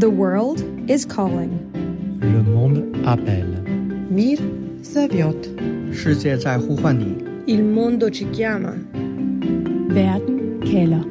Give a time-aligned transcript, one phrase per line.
[0.00, 1.50] The world is calling.
[2.22, 3.64] Le monde appelle.
[4.10, 4.38] Mir
[4.82, 5.48] zaviot.
[5.92, 7.16] 世界在呼唤你。
[7.46, 8.74] Il mondo ci chiama.
[9.88, 11.04] Verden kalder.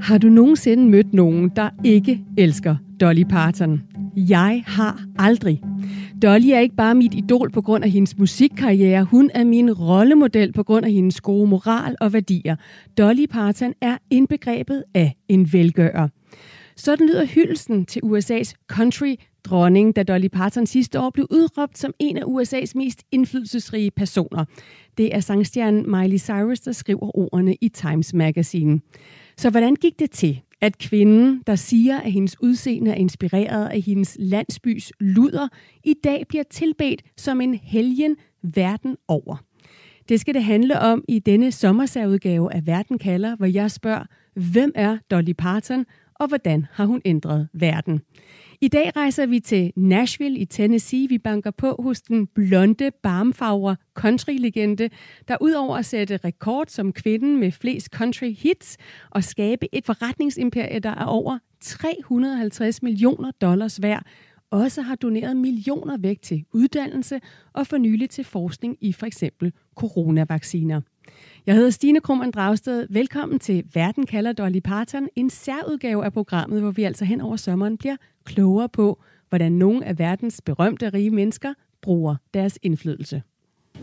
[0.00, 3.82] Har du nogensinde mødt nogen, der ikke elsker Dolly Parton?
[4.16, 5.62] Jeg har aldrig.
[6.22, 10.52] Dolly er ikke bare mit idol på grund af hendes musikkarriere, hun er min rollemodel
[10.52, 12.56] på grund af hendes gode moral og værdier.
[12.98, 16.08] Dolly Parton er indbegrebet af en velgører.
[16.76, 19.14] Sådan lyder hyldelsen til USA's country
[19.44, 24.44] dronning, da Dolly Parton sidste år blev udråbt som en af USA's mest indflydelsesrige personer.
[24.98, 28.80] Det er sangstjernen Miley Cyrus, der skriver ordene i Times Magazine.
[29.36, 33.80] Så hvordan gik det til, at kvinden, der siger, at hendes udseende er inspireret af
[33.80, 35.48] hendes landsbys luder,
[35.84, 39.36] i dag bliver tilbedt som en helgen verden over?
[40.08, 44.72] Det skal det handle om i denne sommersærudgave af Verden kalder, hvor jeg spørger, hvem
[44.74, 48.00] er Dolly Parton, og hvordan har hun ændret verden?
[48.62, 51.08] I dag rejser vi til Nashville i Tennessee.
[51.08, 54.90] Vi banker på hos den blonde, barmfarver country-legende,
[55.28, 58.76] der udover at sætte rekord som kvinden med flest country hits
[59.10, 64.06] og skabe et forretningsimperie, der er over 350 millioner dollars værd,
[64.50, 67.20] også har doneret millioner væk til uddannelse
[67.52, 70.80] og for nylig til forskning i for eksempel coronavacciner.
[71.46, 72.86] Jeg hedder Stine Krummernd Dragsted.
[72.90, 77.36] Velkommen til Verden kalder Dolly Parton, en særudgave af programmet, hvor vi altså hen over
[77.36, 83.22] sommeren bliver klogere på, hvordan nogle af verdens berømte rige mennesker bruger deres indflydelse.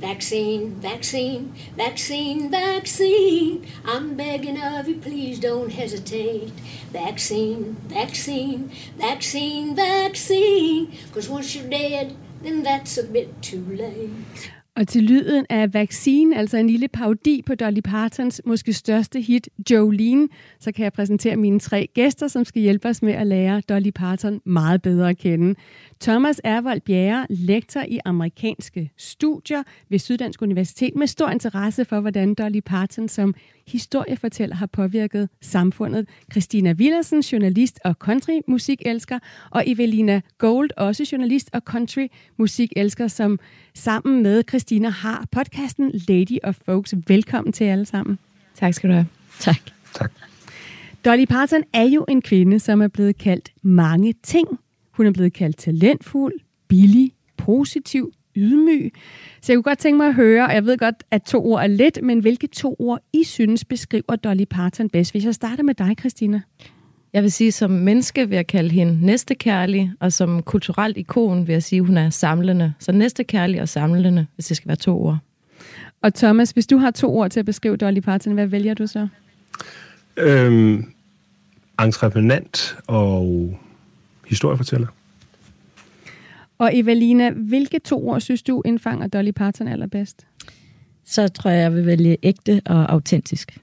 [0.02, 3.60] Vaccine, vaccine, vaccine, vaccine.
[3.84, 6.54] I'm begging of you, please don't hesitate.
[6.94, 10.88] Vaccine, vaccine, vaccine, vaccine.
[11.14, 14.52] Cause once you're dead, then that's a bit too late.
[14.80, 19.50] Og til lyden af Vaccine, altså en lille parodi på Dolly Partons måske største hit,
[19.72, 20.28] Jolene,
[20.60, 23.90] så kan jeg præsentere mine tre gæster, som skal hjælpe os med at lære Dolly
[23.96, 25.56] Parton meget bedre at kende.
[26.02, 32.34] Thomas Ervold Bjerre, lektor i amerikanske studier ved Syddansk Universitet med stor interesse for, hvordan
[32.34, 33.36] Dolly Parton som
[33.68, 36.10] historiefortæller har påvirket samfundet.
[36.32, 39.20] Christina Willersen, journalist og countrymusikelsker,
[39.50, 43.40] og Evelina Gold, også journalist og countrymusikelsker, som
[43.74, 46.94] sammen med Christina har podcasten Lady of Folks.
[47.08, 48.20] Velkommen til alle sammen.
[48.56, 49.08] Tak skal du have.
[49.40, 49.62] Tak.
[49.94, 50.12] Tak.
[51.06, 54.60] Dolly Parton er jo en kvinde, som er blevet kaldt mange ting.
[55.00, 56.34] Hun er blevet kaldt talentfuld,
[56.68, 58.94] billig, positiv, ydmyg.
[59.42, 61.64] Så jeg kunne godt tænke mig at høre, og jeg ved godt, at to ord
[61.64, 65.12] er let, men hvilke to ord I synes beskriver Dolly Parton bedst?
[65.12, 66.42] Hvis jeg starter med dig, Christina.
[67.14, 71.54] Jeg vil sige, som menneske vil jeg kalde hende næstekærlig, og som kulturelt ikon vil
[71.54, 72.74] jeg sige, hun er samlende.
[72.80, 75.18] Så næstekærlig og samlende, hvis det skal være to ord.
[76.02, 78.88] Og Thomas, hvis du har to ord til at beskrive Dolly Parton, hvad vælger du
[78.88, 79.08] så?
[80.18, 80.86] Øhm,
[81.80, 83.60] entreprenant og
[84.30, 84.88] historiefortæller.
[86.58, 90.28] Og Evelina, hvilke to ord synes du indfanger Dolly Parton allerbedst?
[91.06, 93.60] Så tror jeg, jeg vil vælge ægte og autentisk.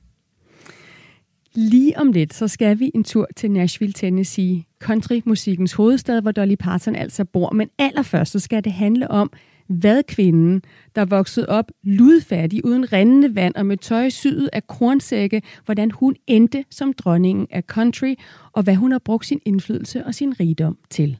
[1.54, 6.54] Lige om lidt, så skal vi en tur til Nashville, Tennessee, countrymusikkens hovedstad, hvor Dolly
[6.54, 7.50] Parton altså bor.
[7.50, 9.32] Men allerførst så skal det handle om,
[9.68, 10.62] hvad kvinden,
[10.94, 16.14] der voksede op ludfattig, uden rindende vand og med tøj syet af kornsække, hvordan hun
[16.26, 18.14] endte som dronningen af country,
[18.52, 21.18] og hvad hun har brugt sin indflydelse og sin rigdom til.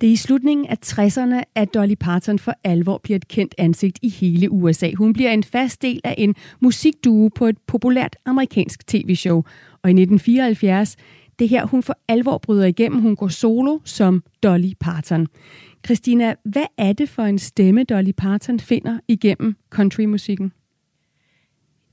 [0.00, 3.98] Det er i slutningen af 60'erne, at Dolly Parton for alvor bliver et kendt ansigt
[4.02, 4.90] i hele USA.
[4.94, 9.36] Hun bliver en fast del af en musikduo på et populært amerikansk tv-show.
[9.82, 10.96] Og i 1974,
[11.40, 13.00] det her hun for alvor bryder igennem.
[13.00, 15.26] Hun går solo som Dolly Parton.
[15.84, 20.52] Christina, hvad er det for en stemme, Dolly Parton finder igennem countrymusikken?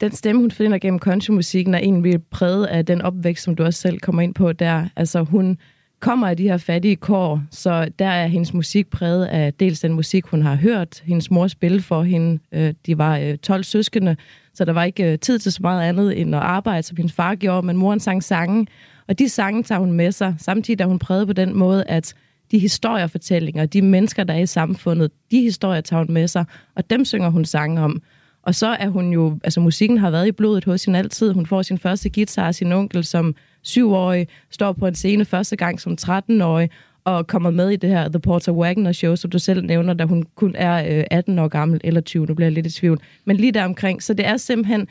[0.01, 3.81] Den stemme, hun finder gennem countrymusikken, er egentlig præget af den opvækst, som du også
[3.81, 4.87] selv kommer ind på der.
[4.95, 5.57] Altså hun
[5.99, 9.93] kommer af de her fattige kår, så der er hendes musik præget af dels den
[9.93, 12.39] musik, hun har hørt, hendes mor spille for hende.
[12.51, 14.15] Øh, de var øh, 12 søskende,
[14.53, 17.13] så der var ikke øh, tid til så meget andet end at arbejde, som hendes
[17.13, 18.67] far gjorde, men moren sang sange,
[19.07, 20.35] og de sange tager hun med sig.
[20.39, 22.13] Samtidig er hun præget på den måde, at
[22.51, 26.45] de historiefortællinger, de mennesker, der er i samfundet, de historier tager hun med sig,
[26.75, 28.01] og dem synger hun sange om.
[28.43, 31.31] Og så er hun jo, altså musikken har været i blodet hos hende altid.
[31.31, 35.55] Hun får sin første guitar af sin onkel som syvårig, står på en scene første
[35.55, 36.69] gang som 13-årig,
[37.03, 40.03] og kommer med i det her The Porter Wagner Show, som du selv nævner, da
[40.03, 42.99] hun kun er øh, 18 år gammel, eller 20, nu bliver jeg lidt i tvivl.
[43.25, 44.87] Men lige der omkring, så det er simpelthen,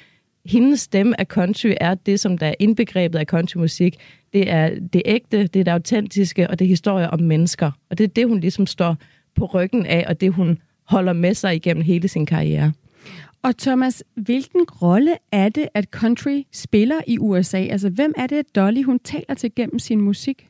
[0.48, 3.96] hendes stemme af country er det, som der er indbegrebet af countrymusik.
[4.32, 7.70] Det er det ægte, det er det autentiske, og det er historier om mennesker.
[7.90, 8.96] Og det er det, hun ligesom står
[9.34, 12.72] på ryggen af, og det hun holder med sig igennem hele sin karriere.
[13.42, 17.58] Og Thomas, hvilken rolle er det, at country spiller i USA?
[17.58, 20.48] Altså, hvem er det, at Dolly hun taler til gennem sin musik?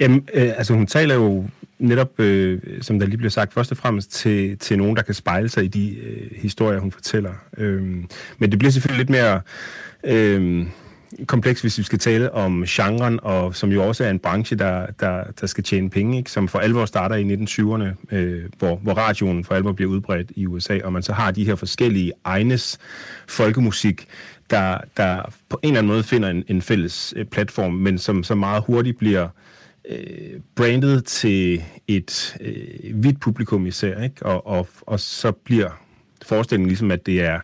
[0.00, 1.44] Jamen, øh, altså hun taler jo
[1.80, 5.14] netop, øh, som der lige blev sagt, først og fremmest til, til nogen, der kan
[5.14, 7.32] spejle sig i de øh, historier, hun fortæller.
[7.56, 7.82] Øh,
[8.38, 9.40] men det bliver selvfølgelig lidt mere
[10.04, 10.66] øh,
[11.26, 14.86] kompleks, hvis vi skal tale om genren, og som jo også er en branche, der,
[15.00, 16.30] der, der skal tjene penge, ikke?
[16.30, 20.46] som for alvor starter i 1920'erne, øh, hvor, hvor radioen for alvor bliver udbredt i
[20.46, 22.78] USA, og man så har de her forskellige egnes
[23.28, 24.06] folkemusik,
[24.50, 28.24] der, der på en eller anden måde finder en, en fælles øh, platform, men som
[28.24, 29.30] så meget hurtigt bliver øh,
[29.88, 34.26] Øh, brandet til et øh, hvidt publikum især, ikke?
[34.26, 35.70] Og, og, og så bliver
[36.22, 37.40] forestillingen ligesom, at det er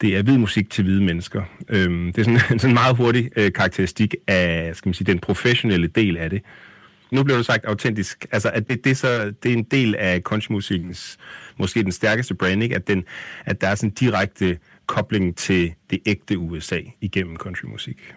[0.00, 1.42] det er hvid musik til hvide mennesker.
[1.68, 5.18] Øhm, det er sådan, sådan en meget hurtig øh, karakteristik af skal man sige, den
[5.18, 6.42] professionelle del af det.
[7.10, 10.20] Nu bliver det sagt autentisk, altså at det, det, så, det er en del af
[10.20, 11.18] countrymusikkens,
[11.56, 12.74] måske den stærkeste brand, ikke?
[12.74, 13.04] At, den,
[13.44, 18.14] at der er sådan en direkte kobling til det ægte USA igennem countrymusik.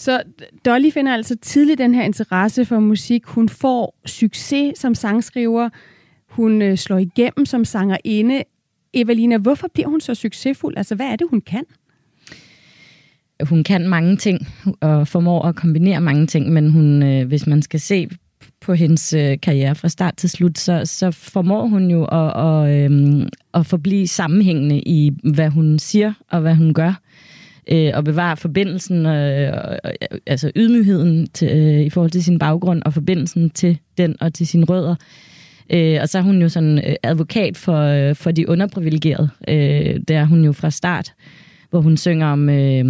[0.00, 0.22] Så
[0.64, 3.24] Dolly finder altså tidligt den her interesse for musik.
[3.24, 5.68] Hun får succes som sangskriver.
[6.28, 8.42] Hun øh, slår igennem som sangerinde.
[8.94, 10.76] Evelina, hvorfor bliver hun så succesfuld?
[10.76, 11.64] Altså, hvad er det, hun kan?
[13.42, 14.46] Hun kan mange ting
[14.80, 18.08] og formår at kombinere mange ting, men hun, øh, hvis man skal se
[18.60, 22.90] på hendes øh, karriere fra start til slut, så, så formår hun jo at, at,
[22.90, 27.00] øh, at forblive sammenhængende i, hvad hun siger og hvad hun gør
[27.72, 32.82] øh, og bevare forbindelsen, øh, øh, altså ydmygheden til, øh, i forhold til sin baggrund,
[32.82, 34.94] og forbindelsen til den og til sine rødder.
[35.72, 39.28] Øh, og så er hun jo sådan øh, advokat for, øh, for de underprivilegerede.
[39.48, 41.12] Øh, det er hun jo fra start,
[41.70, 42.84] hvor hun synger om øh,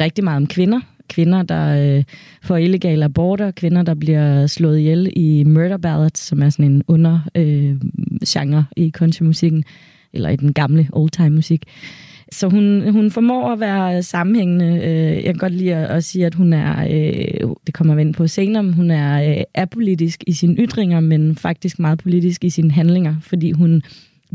[0.00, 0.80] rigtig meget om kvinder.
[1.08, 2.04] Kvinder, der øh,
[2.42, 6.82] får illegale aborter, kvinder, der bliver slået ihjel i murder ballads, som er sådan en
[6.88, 9.64] undergenre øh, i countrymusikken,
[10.12, 11.64] eller i den gamle old-time musik.
[12.34, 14.66] Så hun, hun formår at være øh, sammenhængende.
[14.66, 18.14] Øh, jeg kan godt lide at sige, at hun er, øh, det kommer vi ind
[18.14, 22.50] på senere, men hun er øh, apolitisk i sine ytringer, men faktisk meget politisk i
[22.50, 23.82] sine handlinger, fordi hun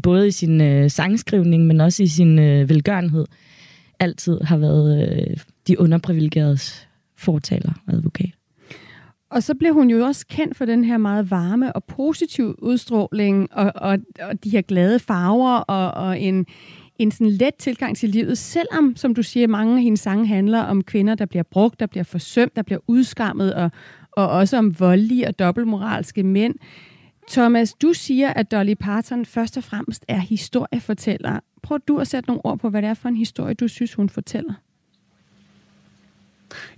[0.04, 3.25] både i sin øh, sangskrivning, men også i sin velgørenhed,
[4.00, 6.88] altid har været de underprivilegeredes
[7.18, 8.30] fortaler og advokat.
[9.31, 13.48] Og så blev hun jo også kendt for den her meget varme og positiv udstråling,
[13.52, 16.45] og, og, og de her glade farver, og, og en,
[17.00, 20.60] en sådan let tilgang til livet, selvom, som du siger, mange af hendes sange handler
[20.60, 23.72] om kvinder, der bliver brugt, der bliver forsømt, der bliver udskammet, og,
[24.12, 26.56] og også om voldelige og dobbeltmoralske mænd.
[27.30, 31.40] Thomas, du siger, at Dolly Parton først og fremmest er historiefortæller.
[31.63, 33.94] Prøv du at sætte nogle ord på, hvad det er for en historie, du synes,
[33.94, 34.54] hun fortæller.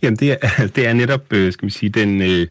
[0.02, 0.38] Jamen, det er,
[0.76, 2.22] det er netop, øh, skal vi sige, den...
[2.22, 2.48] Øh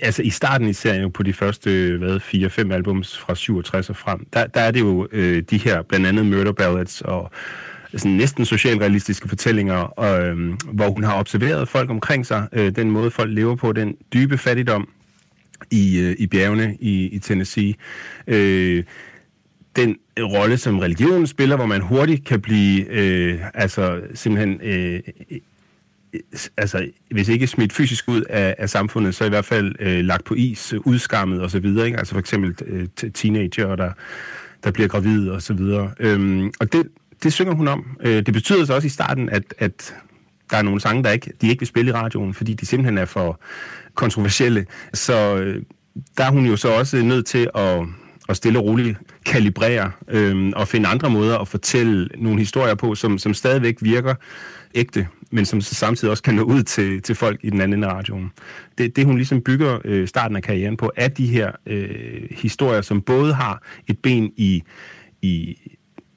[0.00, 4.26] altså i starten i serien på de første hvad, fire-fem albums fra 67 og frem,
[4.32, 7.30] der, der er det jo øh, de her blandt andet Murder Ballads og
[7.96, 12.90] sådan næsten socialrealistiske fortællinger, og, øh, hvor hun har observeret folk omkring sig, øh, den
[12.90, 14.88] måde folk lever på, den dybe fattigdom
[15.70, 17.74] i, øh, i bjergene i, i Tennessee.
[18.26, 18.84] Øh,
[19.76, 25.00] den rolle, som religionen spiller, hvor man hurtigt kan blive øh, altså simpelthen øh,
[26.56, 30.24] altså, hvis ikke smidt fysisk ud af, af samfundet, så i hvert fald øh, lagt
[30.24, 31.64] på is, øh, udskammet osv.
[31.64, 31.98] Ikke?
[31.98, 33.92] Altså for eksempel øh, teenager, der,
[34.64, 35.60] der bliver gravide osv.
[36.00, 36.88] Øhm, og det,
[37.22, 37.96] det synger hun om.
[38.00, 39.94] Øh, det betyder så også i starten, at, at
[40.50, 42.98] der er nogle sange, der ikke, de ikke vil spille i radioen, fordi de simpelthen
[42.98, 43.40] er for
[43.94, 44.66] kontroversielle.
[44.94, 45.62] Så øh,
[46.16, 47.86] der er hun jo så også nødt til at,
[48.28, 52.94] at stille og roligt kalibrere øh, og finde andre måder at fortælle nogle historier på,
[52.94, 54.14] som, som stadigvæk virker
[54.74, 57.86] ægte men som så samtidig også kan nå ud til, til folk i den anden
[57.86, 58.30] radioen.
[58.78, 62.80] Det, det hun ligesom bygger øh, starten af karrieren på, er de her øh, historier,
[62.80, 64.62] som både har et ben i,
[65.22, 65.56] i,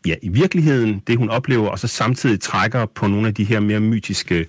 [0.08, 3.60] ja, i virkeligheden, det hun oplever, og så samtidig trækker på nogle af de her
[3.60, 4.46] mere mytiske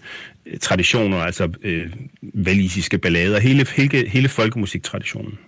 [0.46, 1.92] øh, traditioner, altså øh,
[2.22, 5.38] valisiske ballader, hele, hele, hele folkemusiktraditionen.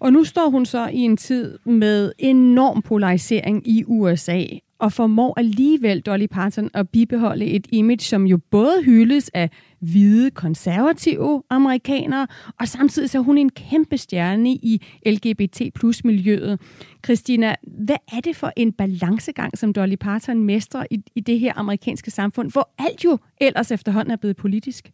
[0.00, 4.44] Og nu står hun så i en tid med enorm polarisering i USA,
[4.82, 10.30] og formår alligevel Dolly Parton at bibeholde et image, som jo både hyldes af hvide,
[10.30, 12.26] konservative amerikanere,
[12.60, 16.60] og samtidig så er hun en kæmpe stjerne i LGBT plus miljøet.
[17.04, 21.52] Christina, hvad er det for en balancegang, som Dolly Parton mestrer i, i det her
[21.56, 24.90] amerikanske samfund, hvor alt jo ellers efterhånden er blevet politisk?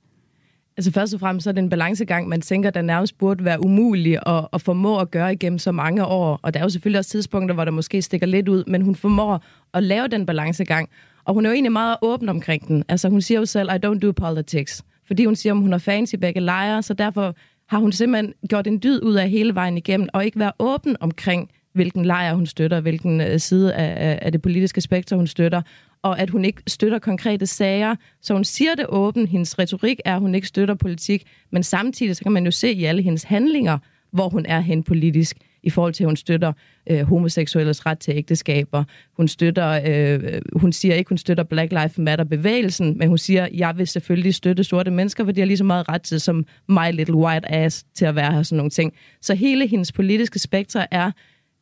[0.79, 3.65] Altså først og fremmest så er det en balancegang, man tænker, der nærmest burde være
[3.65, 6.41] umulig at, at formå at gøre igennem så mange år.
[6.43, 8.95] Og der er jo selvfølgelig også tidspunkter, hvor der måske stikker lidt ud, men hun
[8.95, 9.45] formår
[9.75, 10.89] at lave den balancegang.
[11.25, 12.85] Og hun er jo egentlig meget åben omkring den.
[12.89, 14.83] Altså hun siger jo selv, I don't do politics.
[15.07, 17.35] Fordi hun siger, at hun har fans i begge lejre, så derfor
[17.69, 20.97] har hun simpelthen gjort en dyd ud af hele vejen igennem, og ikke være åben
[21.01, 25.63] omkring, hvilken lejr hun støtter, hvilken øh, side af, af det politiske spektrum hun støtter,
[26.03, 27.97] og at hun ikke støtter konkrete sager.
[28.23, 29.29] Så hun siger det åbent.
[29.29, 32.73] Hendes retorik er, at hun ikke støtter politik, men samtidig så kan man jo se
[32.73, 33.79] i alle hendes handlinger,
[34.13, 36.53] hvor hun er hen politisk i forhold til, at hun støtter
[36.91, 38.85] øh, homoseksuelles ret til ægteskaber.
[39.17, 43.79] Hun, støtter, øh, hun siger ikke, hun støtter Black Lives Matter-bevægelsen, men hun siger, jeg
[43.79, 46.93] vil selvfølgelig støtte sorte mennesker, for de har lige så meget ret til som my
[46.93, 48.93] little white ass til at være her, sådan nogle ting.
[49.21, 51.11] Så hele hendes politiske spektre er,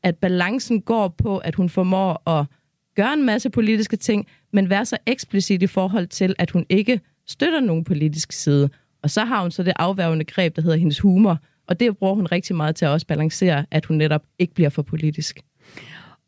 [0.02, 2.47] at balancen går på, at hun formår at
[2.97, 7.00] gøre en masse politiske ting, men være så eksplicit i forhold til, at hun ikke
[7.26, 8.69] støtter nogen politisk side.
[9.03, 12.15] Og så har hun så det afværgende greb, der hedder hendes humor, og det bruger
[12.15, 15.41] hun rigtig meget til at også balancere, at hun netop ikke bliver for politisk.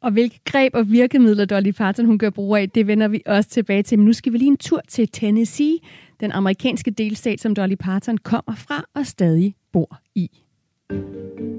[0.01, 3.51] Og hvilke greb og virkemidler Dolly Parton hun gør brug af, det vender vi også
[3.51, 3.99] tilbage til.
[3.99, 5.79] Men nu skal vi lige en tur til Tennessee,
[6.21, 10.31] den amerikanske delstat, som Dolly Parton kommer fra og stadig bor i.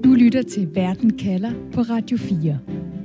[0.04, 2.99] Du lytter til Verden kalder på Radio 4.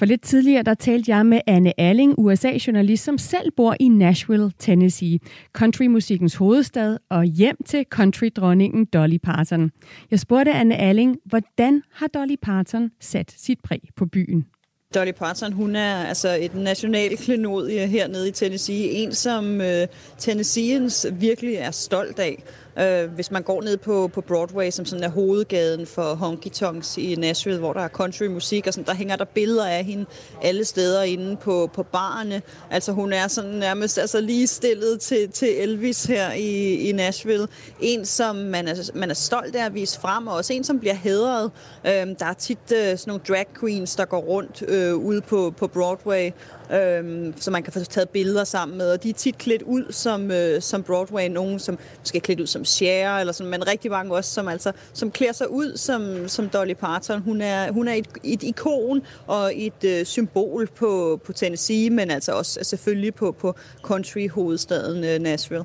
[0.00, 4.52] For lidt tidligere, der talte jeg med Anne Alling, USA-journalist, som selv bor i Nashville,
[4.58, 5.18] Tennessee,
[5.52, 9.70] countrymusikkens hovedstad og hjem til countrydronningen Dolly Parton.
[10.10, 14.46] Jeg spurgte Anne Alling, hvordan har Dolly Parton sat sit præg på byen?
[14.94, 18.90] Dolly Parton, hun er altså et national klenodie hernede i Tennessee.
[18.90, 19.86] En, som øh,
[20.18, 22.42] Tennesseans virkelig er stolt af.
[22.80, 26.98] Øh, hvis man går ned på, på Broadway, som sådan er hovedgaden for honky tonks
[26.98, 30.06] i Nashville, hvor der er country musik, og sådan, der hænger der billeder af hende
[30.42, 32.42] alle steder inde på, på barne.
[32.70, 37.48] Altså hun er sådan nærmest altså, lige stillet til, til Elvis her i, i Nashville.
[37.80, 40.80] En, som man er, man er stolt af at vise frem, og også en, som
[40.80, 41.50] bliver hædret.
[41.84, 45.54] Øh, der er tit øh, sådan nogle drag queens, der går rundt øh, ude på,
[45.56, 46.30] på Broadway,
[46.72, 48.92] øh, som man kan få taget billeder sammen med.
[48.92, 51.28] Og de er tit klædt ud som, øh, som Broadway.
[51.28, 54.48] Nogen, som måske er klædt ud som Cher, eller sådan, men rigtig mange også, som,
[54.48, 57.22] altså, som klæder sig ud som, som Dolly Parton.
[57.22, 62.10] Hun er, hun er et, et ikon og et øh, symbol på, på Tennessee, men
[62.10, 65.64] altså også altså selvfølgelig på, på country-hovedstaden øh, Nashville.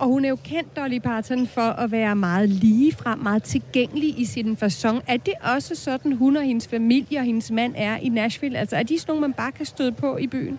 [0.00, 4.24] Og hun er jo kendt, Dolly Parton, for at være meget ligefrem, meget tilgængelig i
[4.24, 5.02] sin fasong.
[5.06, 8.58] Er det også sådan, hun og hendes familie og hendes mand er i Nashville?
[8.58, 10.58] Altså, er de sådan nogle, man bare kan støde på i byen?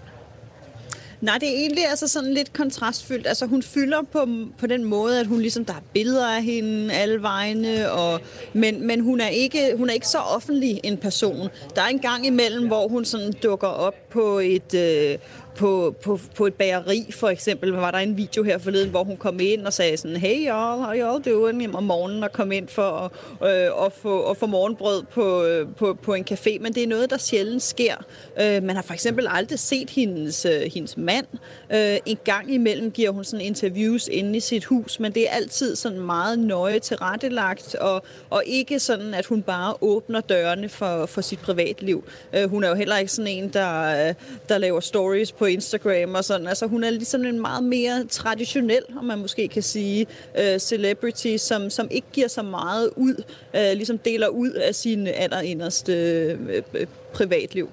[1.22, 3.28] Nej, det er egentlig altså sådan lidt kontrastfyldt.
[3.28, 6.94] Altså hun fylder på, på den måde, at hun ligesom, der er billeder af hende
[6.94, 8.20] alle vegne, og,
[8.54, 11.50] men, men hun, er ikke, hun er ikke så offentlig en person.
[11.76, 15.18] Der er en gang imellem, hvor hun sådan dukker op på et, øh,
[15.56, 19.18] på, på, på et bageri, for eksempel, var der en video her forleden, hvor hun
[19.18, 22.68] kom ind og sagde sådan, hey y'all, how y'all doing om morgenen og kom ind
[22.68, 23.12] for at,
[23.50, 26.88] øh, at, få, at få morgenbrød på, øh, på, på en café, men det er
[26.88, 27.96] noget, der sjældent sker.
[28.42, 31.26] Øh, man har for eksempel aldrig set hendes, øh, hendes mand.
[31.74, 35.32] Øh, en gang imellem giver hun sådan interviews inde i sit hus, men det er
[35.32, 41.06] altid sådan meget nøje tilrettelagt, og, og ikke sådan, at hun bare åbner dørene for,
[41.06, 42.04] for sit privatliv.
[42.34, 44.14] Øh, hun er jo heller ikke sådan en, der, øh,
[44.50, 46.48] der laver stories på Instagram og sådan.
[46.48, 50.08] Altså hun er ligesom en meget mere traditionel, om man måske kan sige,
[50.40, 53.24] øh, celebrity, som, som ikke giver så meget ud,
[53.56, 57.70] øh, ligesom deler ud af sin allerinderste øh, øh, privatliv.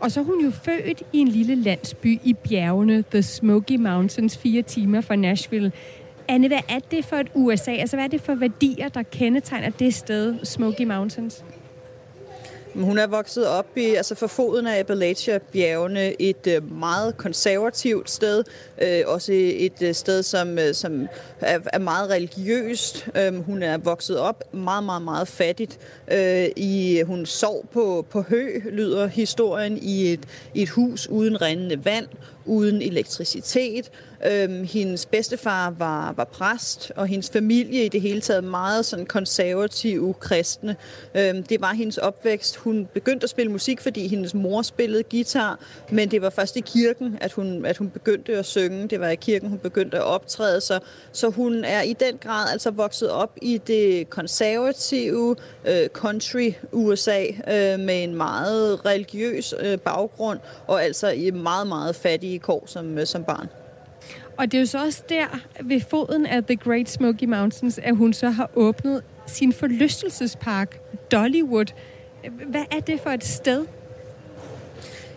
[0.00, 4.36] Og så er hun jo født i en lille landsby i bjergene, The Smoky Mountains,
[4.38, 5.72] fire timer fra Nashville.
[6.28, 7.72] Anne, hvad er det for et USA?
[7.72, 11.44] Altså, hvad er det for værdier, der kendetegner det sted, Smoky Mountains?
[12.76, 18.44] Hun er vokset op i, altså for foden af Appalachia-bjergene, et øh, meget konservativt sted.
[18.82, 21.08] Øh, også et øh, sted, som, øh, som
[21.40, 23.08] er, er meget religiøst.
[23.16, 25.78] Øhm, hun er vokset op meget, meget, meget fattigt.
[26.56, 30.20] I, hun sov på, på hø, lyder historien, i et,
[30.54, 32.06] i et hus uden rindende vand,
[32.46, 33.90] uden elektricitet.
[34.26, 39.06] Øhm, hendes bedstefar var, var præst, og hendes familie i det hele taget meget sådan
[39.06, 40.76] konservative kristne.
[41.14, 42.56] Øhm, det var hendes opvækst.
[42.56, 45.58] Hun begyndte at spille musik, fordi hendes mor spillede guitar,
[45.90, 48.88] men det var først i kirken, at hun, at hun begyndte at synge.
[48.88, 50.80] Det var i kirken, hun begyndte at optræde sig.
[51.12, 57.24] Så hun er i den grad altså vokset op i det konservative øh, country USA
[57.26, 62.98] øh, med en meget religiøs øh, baggrund, og altså i meget, meget fattige kår som,
[62.98, 63.48] øh, som barn.
[64.36, 67.96] Og det er jo så også der, ved foden af The Great Smoky Mountains, at
[67.96, 70.80] hun så har åbnet sin forlystelsespark,
[71.12, 71.72] Dollywood.
[72.46, 73.66] Hvad er det for et sted?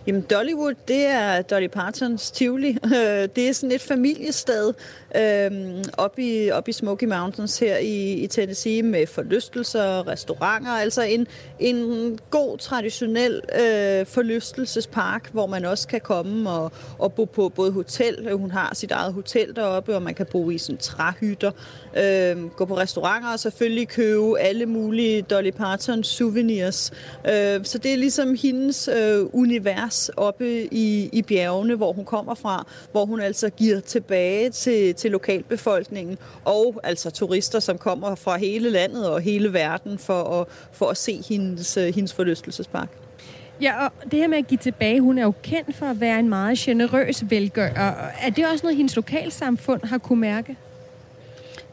[0.07, 2.77] Jamen Dollywood, det er Dolly Partons Tivoli.
[3.35, 4.73] Det er sådan et familiested
[5.15, 10.71] øh, oppe i, op i Smoky Mountains her i, i Tennessee med forlystelser, restauranter.
[10.71, 11.27] Altså en,
[11.59, 17.71] en god, traditionel øh, forlystelsespark, hvor man også kan komme og, og bo på både
[17.71, 18.27] hotel.
[18.29, 21.51] Øh, hun har sit eget hotel deroppe, og man kan bo i sådan træhytter.
[21.97, 26.91] Øh, gå på restauranter og selvfølgelig købe alle mulige Dolly Parton souvenirs.
[27.25, 32.35] Øh, så det er ligesom hendes øh, univers oppe i, i bjergene, hvor hun kommer
[32.35, 38.37] fra, hvor hun altså giver tilbage til, til lokalbefolkningen og altså turister, som kommer fra
[38.37, 42.89] hele landet og hele verden for at, for at se hendes, hendes forlystelsespark.
[43.61, 46.19] Ja, og det her med at give tilbage, hun er jo kendt for at være
[46.19, 48.11] en meget generøs velgører.
[48.21, 50.57] Er det også noget, hendes lokalsamfund har kunne mærke?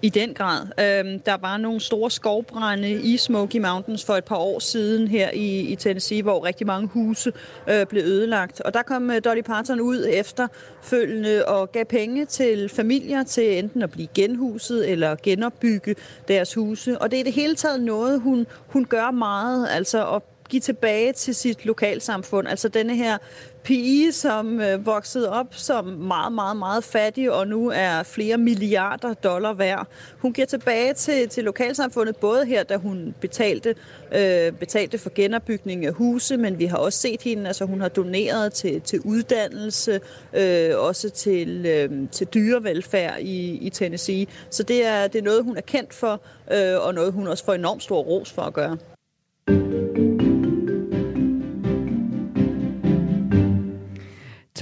[0.04, 0.60] I den grad.
[0.60, 5.30] Øhm, der var nogle store skovbrænde i Smoky Mountains for et par år siden her
[5.30, 7.32] i, i Tennessee, hvor rigtig mange huse
[7.70, 8.60] øh, blev ødelagt.
[8.60, 13.82] Og der kom øh, Dolly Parton ud efterfølgende og gav penge til familier til enten
[13.82, 15.94] at blive genhuset eller genopbygge
[16.28, 16.98] deres huse.
[16.98, 21.12] Og det er det hele taget noget, hun, hun gør meget, altså at give tilbage
[21.12, 22.48] til sit lokalsamfund.
[22.48, 23.18] Altså denne her
[23.64, 29.14] pige, som øh, voksede op som meget, meget, meget fattig, og nu er flere milliarder
[29.14, 29.86] dollar værd.
[30.18, 33.74] Hun giver tilbage til, til lokalsamfundet, både her, da hun betalte,
[34.14, 37.88] øh, betalte for genopbygning af huse, men vi har også set hende, altså hun har
[37.88, 40.00] doneret til, til uddannelse,
[40.32, 44.26] øh, også til, øh, til dyrevelfærd i, i Tennessee.
[44.50, 46.20] Så det er, det er noget, hun er kendt for,
[46.52, 48.76] øh, og noget, hun også får enormt stor ros for at gøre.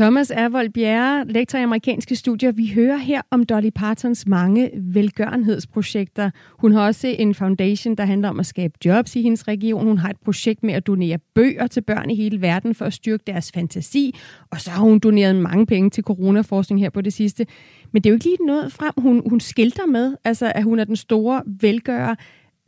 [0.02, 2.52] Thomas Ervold Bjerre, lektor i amerikanske studier.
[2.52, 6.30] Vi hører her om Dolly Partons mange velgørenhedsprojekter.
[6.58, 9.86] Hun har også en foundation, der handler om at skabe jobs i hendes region.
[9.86, 12.92] Hun har et projekt med at donere bøger til børn i hele verden for at
[12.92, 14.16] styrke deres fantasi.
[14.50, 17.46] Og så har hun doneret mange penge til coronaforskning her på det sidste.
[17.92, 20.78] Men det er jo ikke lige noget frem, hun, hun skilter med, altså at hun
[20.78, 22.14] er den store velgører.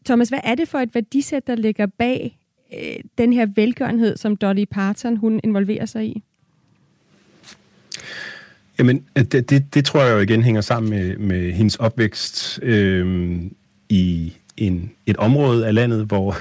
[0.07, 2.39] Thomas, hvad er det for et værdisæt, der ligger bag
[2.75, 6.23] øh, den her velgørenhed, som Dolly Parton hun involverer sig i?
[8.79, 13.37] Jamen, det, det, det tror jeg jo igen hænger sammen med, med hendes opvækst øh,
[13.89, 16.37] i en, et område af landet, hvor,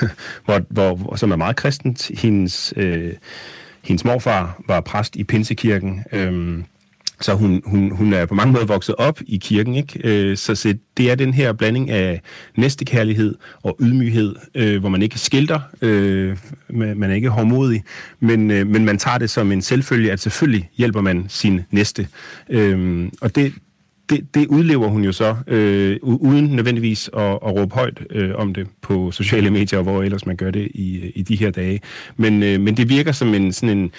[0.46, 0.60] hvor,
[0.96, 2.12] hvor, som er meget kristent.
[2.20, 3.14] Hendes, øh,
[3.84, 6.04] hendes morfar var præst i Pinsekirken.
[6.12, 6.64] Øh,
[7.24, 10.00] så hun, hun, hun er på mange måder vokset op i kirken, ikke?
[10.04, 12.22] Øh, så, så det er den her blanding af
[12.58, 16.38] næstekærlighed og ydmyghed, øh, hvor man ikke skilter, øh,
[16.70, 17.84] man er ikke hårdmodig,
[18.20, 22.08] men, øh, men man tager det som en selvfølge, at selvfølgelig hjælper man sin næste.
[22.50, 23.54] Øh, og det,
[24.14, 28.54] det, det udlever hun jo så, øh, uden nødvendigvis at, at råbe højt øh, om
[28.54, 31.82] det på sociale medier, hvor ellers man gør det i, i de her dage.
[32.18, 33.92] Men, øh, men det virker som en, sådan en,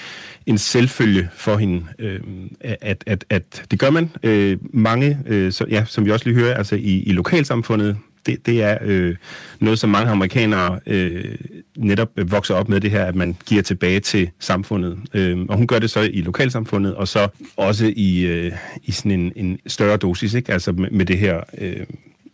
[0.47, 2.21] en selvfølge for hende, øh,
[2.61, 4.11] at, at, at det gør man.
[4.23, 7.97] Øh, mange, øh, så, ja, som vi også lige hører, altså i, i lokalsamfundet,
[8.27, 9.17] det, det er øh,
[9.61, 11.35] noget, som mange amerikanere øh,
[11.77, 14.99] netop vokser op med det her, at man giver tilbage til samfundet.
[15.15, 19.13] Øh, og hun gør det så i lokalsamfundet, og så også i, øh, i sådan
[19.13, 20.53] en, en større dosis, ikke?
[20.53, 21.87] altså med, med det her øh,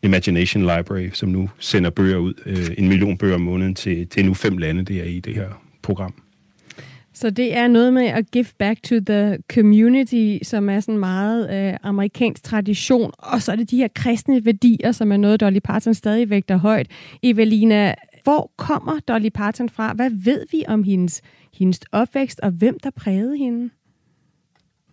[0.02, 4.24] Imagination Library, som nu sender bøger ud, øh, en million bøger om måneden til, til
[4.24, 5.48] nu fem lande, det er i det her
[5.82, 6.14] program.
[7.20, 11.50] Så det er noget med at give back to the community, som er sådan meget
[11.54, 13.10] øh, amerikansk tradition.
[13.18, 16.56] Og så er det de her kristne værdier, som er noget, Dolly Parton stadig vægter
[16.56, 16.86] højt.
[17.22, 19.92] Evelina, hvor kommer Dolly Parton fra?
[19.92, 21.22] Hvad ved vi om hendes,
[21.58, 23.70] hendes opvækst, og hvem der prægede hende?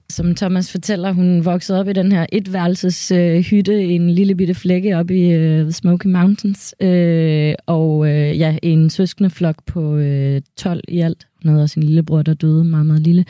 [0.09, 4.35] Som Thomas fortæller, hun voksede op i den her etværelses øh, hytte i en lille
[4.35, 6.75] bitte flække op i øh, Smoky Mountains.
[6.81, 11.27] Øh, og øh, ja, en søskende flok på øh, 12 i alt.
[11.43, 13.25] Hun havde også en lillebror, der døde meget, meget lille.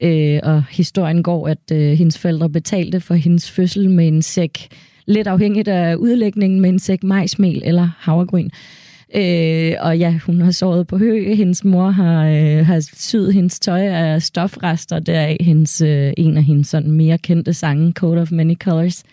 [0.00, 4.68] Øh, og historien går, at øh, hendes forældre betalte for hendes fødsel med en sæk,
[5.06, 8.46] lidt afhængigt af udlægningen, med en sæk majsmel eller havregryn.
[8.46, 8.83] Øh,
[9.16, 11.34] Øh, og ja, hun har sovet på hø.
[11.34, 16.44] Hendes mor har, øh, har syet hendes tøj af stofrester, deraf hendes, øh, en af
[16.44, 19.04] hendes sådan mere kendte sange, Code of Many Colors.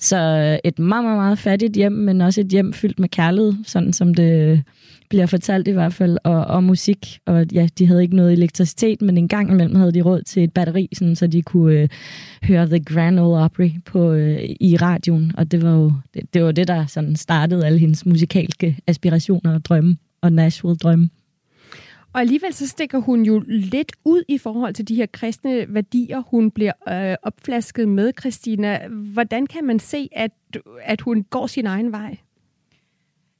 [0.00, 3.54] Så øh, et meget, meget, meget fattigt hjem, men også et hjem fyldt med kærlighed,
[3.66, 4.58] sådan som det øh,
[5.10, 7.18] bliver fortalt i hvert fald, og, og musik.
[7.26, 10.44] Og ja, de havde ikke noget elektricitet, men en gang imellem havde de råd til
[10.44, 11.88] et batteri, sådan, så de kunne øh,
[12.42, 15.32] høre The Grand Ole Opry på, øh, i radioen.
[15.36, 19.54] Og det var jo det, det, var det der sådan startede alle hendes musikalske aspirationer
[19.54, 21.08] og drømme, og Nashville-drømme.
[22.12, 26.22] Og alligevel så stikker hun jo lidt ud i forhold til de her kristne værdier,
[26.26, 28.88] hun bliver øh, opflasket med, Christina.
[28.88, 30.30] Hvordan kan man se, at,
[30.82, 32.16] at hun går sin egen vej?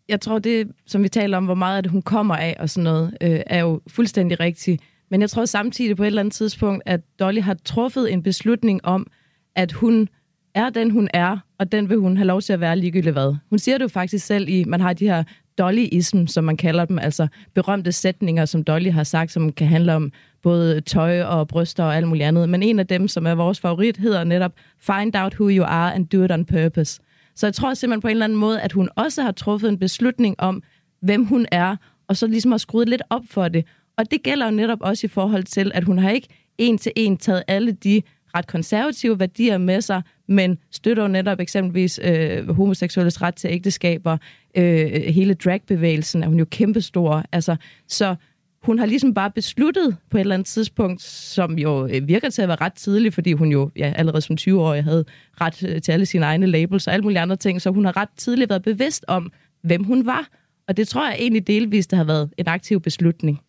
[0.08, 2.70] Jeg tror, det, som vi taler om, hvor meget af det hun kommer af og
[2.70, 4.82] sådan noget, øh, er jo fuldstændig rigtigt.
[5.10, 8.84] Men jeg tror samtidig på et eller andet tidspunkt, at Dolly har truffet en beslutning
[8.84, 9.06] om,
[9.54, 10.08] at hun
[10.54, 13.34] er den, hun er, og den vil hun have lov til at være ligegyldigt hvad.
[13.50, 15.24] Hun siger det jo faktisk selv i, man har de her
[15.60, 19.94] Dollyism, som man kalder dem, altså berømte sætninger, som Dolly har sagt, som kan handle
[19.94, 22.48] om både tøj og bryster og alt muligt andet.
[22.48, 25.94] Men en af dem, som er vores favorit, hedder netop Find out who you are
[25.94, 27.00] and do it on purpose.
[27.34, 29.78] Så jeg tror simpelthen på en eller anden måde, at hun også har truffet en
[29.78, 30.62] beslutning om,
[31.02, 31.76] hvem hun er,
[32.08, 33.64] og så ligesom har skruet lidt op for det.
[33.98, 36.92] Og det gælder jo netop også i forhold til, at hun har ikke en til
[36.96, 38.02] en taget alle de
[38.36, 44.16] ret konservative værdier med sig, men støtter jo netop eksempelvis øh, homoseksuelles ret til ægteskaber.
[44.56, 47.24] Øh, hele dragbevægelsen er hun jo kæmpestor.
[47.32, 47.56] Altså,
[47.88, 48.14] så
[48.62, 52.42] hun har ligesom bare besluttet på et eller andet tidspunkt, som jo øh, virker til
[52.42, 55.04] at være ret tidligt, fordi hun jo ja, allerede som 20-årig havde
[55.40, 57.96] ret øh, til alle sine egne labels og alle mulige andre ting, så hun har
[57.96, 60.28] ret tidligt været bevidst om, hvem hun var.
[60.68, 63.40] Og det tror jeg egentlig delvist har været en aktiv beslutning.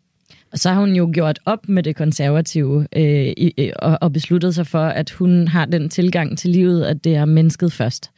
[0.52, 4.14] Og så har hun jo gjort op med det konservative øh, i, øh, og, og
[4.14, 8.12] besluttet sig for, at hun har den tilgang til livet, at det er mennesket først.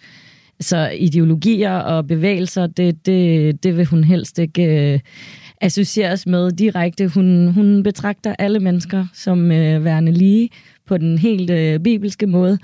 [0.59, 4.99] Så ideologier og bevægelser, det, det, det vil hun helst ikke øh,
[5.61, 7.07] associeres med direkte.
[7.07, 10.49] Hun, hun betragter alle mennesker som øh, værende lige
[10.87, 12.59] på den helt øh, bibelske måde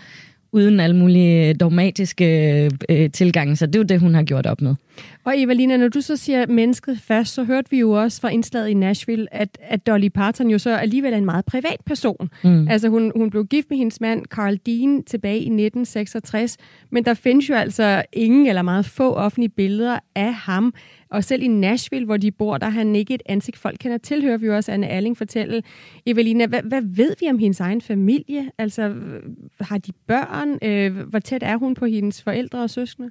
[0.51, 3.55] uden alle mulige dogmatiske øh, tilgange.
[3.55, 4.75] Så det er jo det, hun har gjort op med.
[5.23, 8.69] Og Evalina, når du så siger mennesket først, så hørte vi jo også fra indslaget
[8.69, 12.29] i Nashville, at, at Dolly Parton jo så alligevel er en meget privat person.
[12.43, 12.67] Mm.
[12.67, 16.57] Altså hun, hun blev gift med hendes mand Carl Dean tilbage i 1966,
[16.89, 20.73] men der findes jo altså ingen eller meget få offentlige billeder af ham.
[21.09, 23.97] Og selv i Nashville, hvor de bor, der har han ikke et ansigt, folk kender
[23.97, 25.63] til, hører vi jo også Anne Erling fortælle.
[26.05, 28.51] Evelina, hvad, hvad ved vi om hendes egen familie?
[28.57, 28.93] Altså,
[29.61, 30.59] har de børn?
[30.61, 33.09] Øh, hvor tæt er hun på hendes forældre og søskende?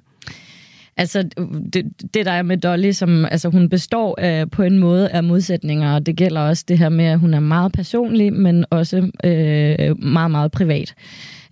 [0.99, 1.23] Altså,
[1.73, 5.23] det, det der er med Dolly, som, altså, hun består øh, på en måde af
[5.23, 9.11] modsætninger, og det gælder også det her med, at hun er meget personlig, men også
[9.23, 10.95] øh, meget, meget privat.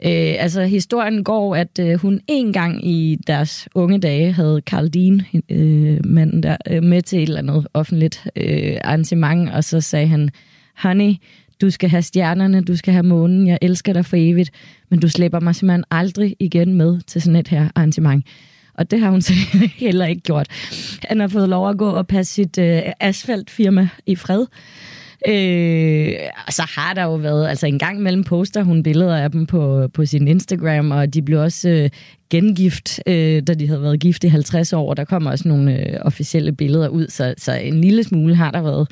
[0.05, 4.87] Øh, altså, historien går, at øh, hun en gang i deres unge dage havde Carl
[4.87, 9.81] Dean, øh, manden der, øh, med til et eller andet offentligt øh, arrangement, og så
[9.81, 10.29] sagde han,
[10.77, 11.13] honey,
[11.61, 14.51] du skal have stjernerne, du skal have månen, jeg elsker dig for evigt,
[14.89, 18.25] men du slipper mig simpelthen aldrig igen med til sådan et her arrangement.
[18.77, 19.33] Og det har hun så
[19.75, 20.47] heller ikke gjort.
[21.03, 24.45] Han har fået lov at gå og passe sit øh, asfaltfirma i fred.
[25.27, 26.13] Øh,
[26.47, 29.45] og så har der jo været, altså en gang mellem poster hun billeder af dem
[29.45, 31.89] på, på sin Instagram, og de blev også øh,
[32.29, 34.93] gengift, øh, da de havde været gift i 50 år.
[34.93, 38.61] Der kommer også nogle øh, officielle billeder ud, så, så en lille smule har der
[38.61, 38.87] været.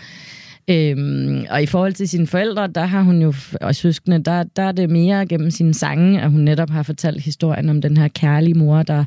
[0.68, 4.64] Øhm, og i forhold til sine forældre, der har hun jo, og søskende, der, der
[4.64, 8.08] er det mere gennem sine sange, at hun netop har fortalt historien om den her
[8.08, 9.06] kærlige mor, der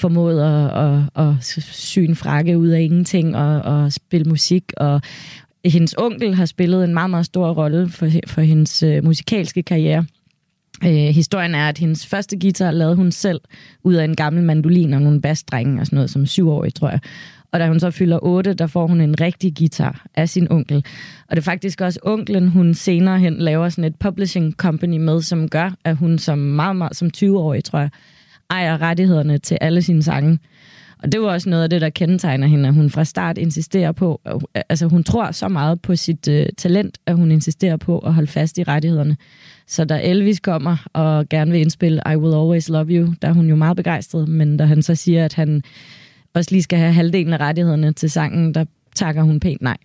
[0.00, 1.34] formået at, at, at
[1.72, 4.72] sy en frakke ud af ingenting og, og spille musik.
[4.76, 5.00] Og
[5.64, 10.04] hendes onkel har spillet en meget, meget stor rolle for, for hendes øh, musikalske karriere.
[10.84, 13.40] Øh, historien er, at hendes første guitar lavede hun selv
[13.84, 17.00] ud af en gammel mandolin og nogle bassdrenge og sådan noget som syvårig, tror jeg.
[17.52, 20.76] Og da hun så fylder 8, der får hun en rigtig guitar af sin onkel.
[21.28, 25.22] Og det er faktisk også onklen, hun senere hen laver sådan et publishing company med,
[25.22, 27.90] som gør, at hun som meget, meget som 20-årig, tror jeg,
[28.50, 30.38] ejer rettighederne til alle sine sange.
[31.02, 33.92] Og det var også noget af det, der kendetegner hende, at hun fra start insisterer
[33.92, 34.20] på,
[34.68, 38.26] altså hun tror så meget på sit øh, talent, at hun insisterer på at holde
[38.26, 39.16] fast i rettighederne.
[39.66, 43.32] Så da Elvis kommer og gerne vil indspille I Will Always Love You, der er
[43.32, 45.62] hun jo meget begejstret, men da han så siger, at han
[46.34, 49.76] også lige skal have halvdelen af rettighederne til sangen, der takker hun pænt nej.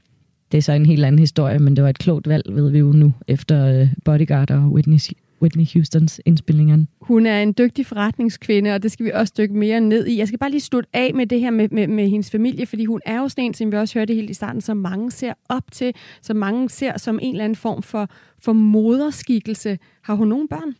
[0.52, 2.80] Det er så en helt anden historie, men det var et klogt valg, ved vi
[2.80, 4.98] jo nu, efter øh, Bodyguard og Whitney
[5.46, 6.88] Whitney Houstons indspillingerne.
[7.02, 10.18] Hun er en dygtig forretningskvinde, og det skal vi også dykke mere ned i.
[10.18, 12.86] Jeg skal bare lige slutte af med det her med, med, med hendes familie, fordi
[12.86, 15.34] hun er jo sådan en, som vi også hørte helt i starten, som mange ser
[15.50, 19.78] op til, som mange ser som en eller anden form for, for moderskikkelse.
[20.02, 20.76] Har hun nogen børn?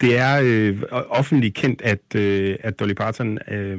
[0.00, 3.78] Det er øh, offentligt kendt, at, øh, at Dolly Parton øh,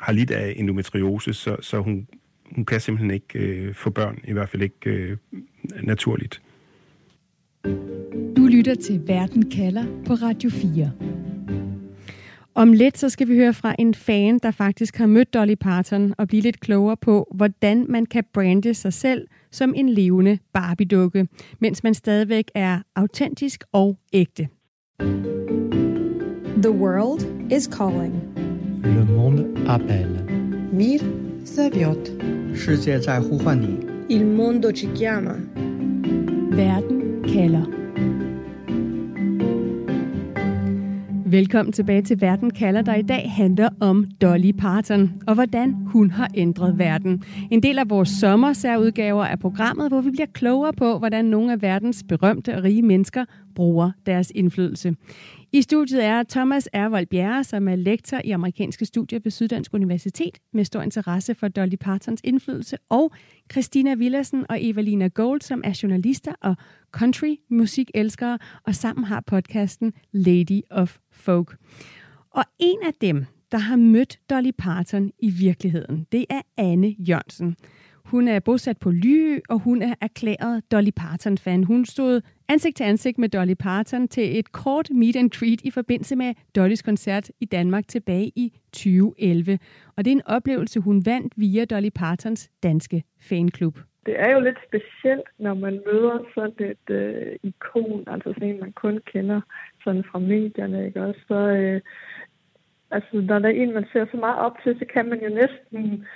[0.00, 2.06] har lidt af endometriose, så, så hun,
[2.54, 5.16] hun kan simpelthen ikke øh, få børn, i hvert fald ikke øh,
[5.82, 6.40] naturligt.
[7.64, 8.23] Du
[8.64, 10.90] lytter til Verden kalder på Radio 4.
[12.54, 16.14] Om lidt så skal vi høre fra en fan, der faktisk har mødt Dolly Parton
[16.18, 21.26] og blive lidt klogere på, hvordan man kan brande sig selv som en levende Barbie-dukke,
[21.58, 24.48] mens man stadigvæk er autentisk og ægte.
[26.62, 28.14] The world is calling.
[28.84, 30.26] Le monde appelle.
[30.72, 31.00] Mir
[31.46, 32.10] Zaviot.
[32.54, 33.78] 世界在呼唤你.
[34.08, 35.34] Il mondo ci chiama.
[36.56, 37.83] Verden kalder.
[41.34, 46.10] Velkommen tilbage til Verden kalder, der i dag handler om Dolly Parton og hvordan hun
[46.10, 47.24] har ændret verden.
[47.50, 51.62] En del af vores sommersærudgaver af programmet, hvor vi bliver klogere på, hvordan nogle af
[51.62, 54.96] verdens berømte og rige mennesker bruger deres indflydelse.
[55.52, 60.38] I studiet er Thomas Ervold Bjerre, som er lektor i amerikanske studier ved Syddansk Universitet
[60.52, 63.12] med stor interesse for Dolly Partons indflydelse, og
[63.52, 66.56] Christina Villassen og Evalina Gold, som er journalister og
[66.92, 71.56] country musikelskere, og sammen har podcasten Lady of Folk.
[72.30, 77.56] Og en af dem, der har mødt Dolly Parton i virkeligheden, det er Anne Jørgensen.
[78.04, 81.64] Hun er bosat på Lyø, og hun er erklæret Dolly Parton-fan.
[81.64, 85.70] Hun stod ansigt til ansigt med Dolly Parton til et kort meet and greet i
[85.70, 89.58] forbindelse med Dollys koncert i Danmark tilbage i 2011.
[89.96, 93.78] Og det er en oplevelse, hun vandt via Dolly Partons danske fanklub.
[94.06, 98.60] Det er jo lidt specielt, når man møder sådan et øh, ikon, altså sådan en,
[98.60, 99.40] man kun kender
[99.84, 101.20] sådan fra medierne, ikke også?
[101.28, 101.80] Så, øh,
[102.90, 105.28] altså, når der er en, man ser så meget op til, så kan man jo
[105.28, 106.06] næsten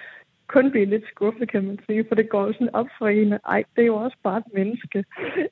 [0.54, 3.32] kun blive lidt skuffet, kan man sige, for det går jo sådan op for en,
[3.32, 5.04] at ej, det er jo også bare et menneske.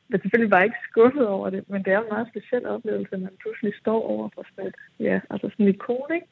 [0.08, 3.14] Men selvfølgelig var jeg ikke skuffet over det, men det er en meget speciel oplevelse,
[3.14, 6.28] at man pludselig står over for sådan et, ja, altså sådan en ikon, ikke?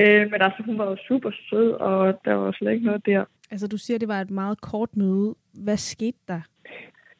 [0.00, 3.24] Øh, men altså, hun var jo super sød, og der var slet ikke noget der.
[3.50, 5.34] Altså, du siger, det var et meget kort møde.
[5.64, 6.40] Hvad skete der?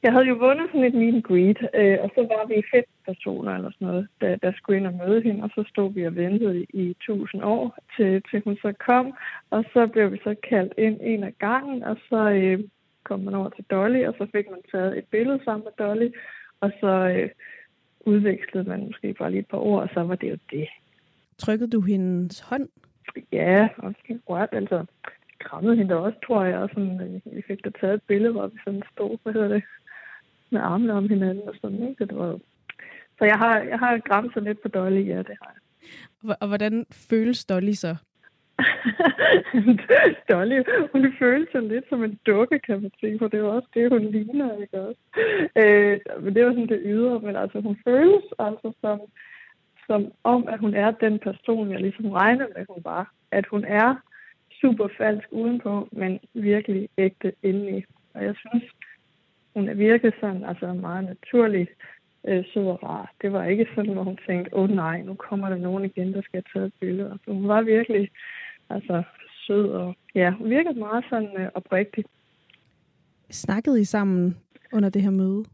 [0.02, 2.84] Jeg havde jo vundet sådan et meet and greet, øh, og så var vi fem
[3.04, 6.06] personer eller sådan noget, der, der skulle ind og møde hende, og så stod vi
[6.06, 9.14] og ventede i tusind år, til, til hun så kom,
[9.50, 12.58] og så blev vi så kaldt ind en af gangen, og så øh,
[13.04, 16.08] kom man over til Dolly, og så fik man taget et billede sammen med Dolly,
[16.60, 17.30] og så øh,
[18.00, 20.68] udvekslede man måske bare lige et par ord, og så var det jo det.
[21.38, 22.68] Trykkede du hendes hånd?
[23.32, 23.94] Ja, og
[24.28, 24.86] rørt, altså
[25.38, 28.46] krammede hende også, tror jeg, og sådan, øh, vi fik da taget et billede, hvor
[28.46, 29.62] vi sådan stod, hvad hedder det,
[30.50, 32.06] med armene om hinanden og sådan, ikke?
[32.06, 32.38] Det var,
[33.18, 36.36] så jeg har, jeg har græmset lidt på Dolly, ja, det har jeg.
[36.40, 37.96] Og hvordan føles Dolly så?
[40.30, 43.68] Dolly, hun føles sig lidt som en dukke, kan man sige, for det er også
[43.74, 45.00] det, hun ligner, ikke også?
[45.56, 49.00] Øh, men det var sådan det ydre, men altså hun føles altså som,
[49.86, 53.12] som om, at hun er den person, jeg ligesom regner med, hun var.
[53.30, 53.94] At hun er
[54.60, 57.84] super falsk udenpå, men virkelig ægte indeni.
[58.14, 58.64] Og jeg synes,
[59.60, 61.68] hun virket sådan, altså meget naturlig
[62.28, 63.12] øh, sød og rar.
[63.22, 66.12] Det var ikke sådan, hvor hun tænkte, åh oh, nej, nu kommer der nogen igen,
[66.12, 67.10] der skal tage et billede.
[67.10, 68.10] Altså, hun var virkelig
[68.70, 69.02] altså,
[69.46, 72.04] sød og ja, hun virkede meget sådan øh, oprigtig.
[73.30, 74.36] Snakkede I sammen
[74.72, 75.44] under det her møde?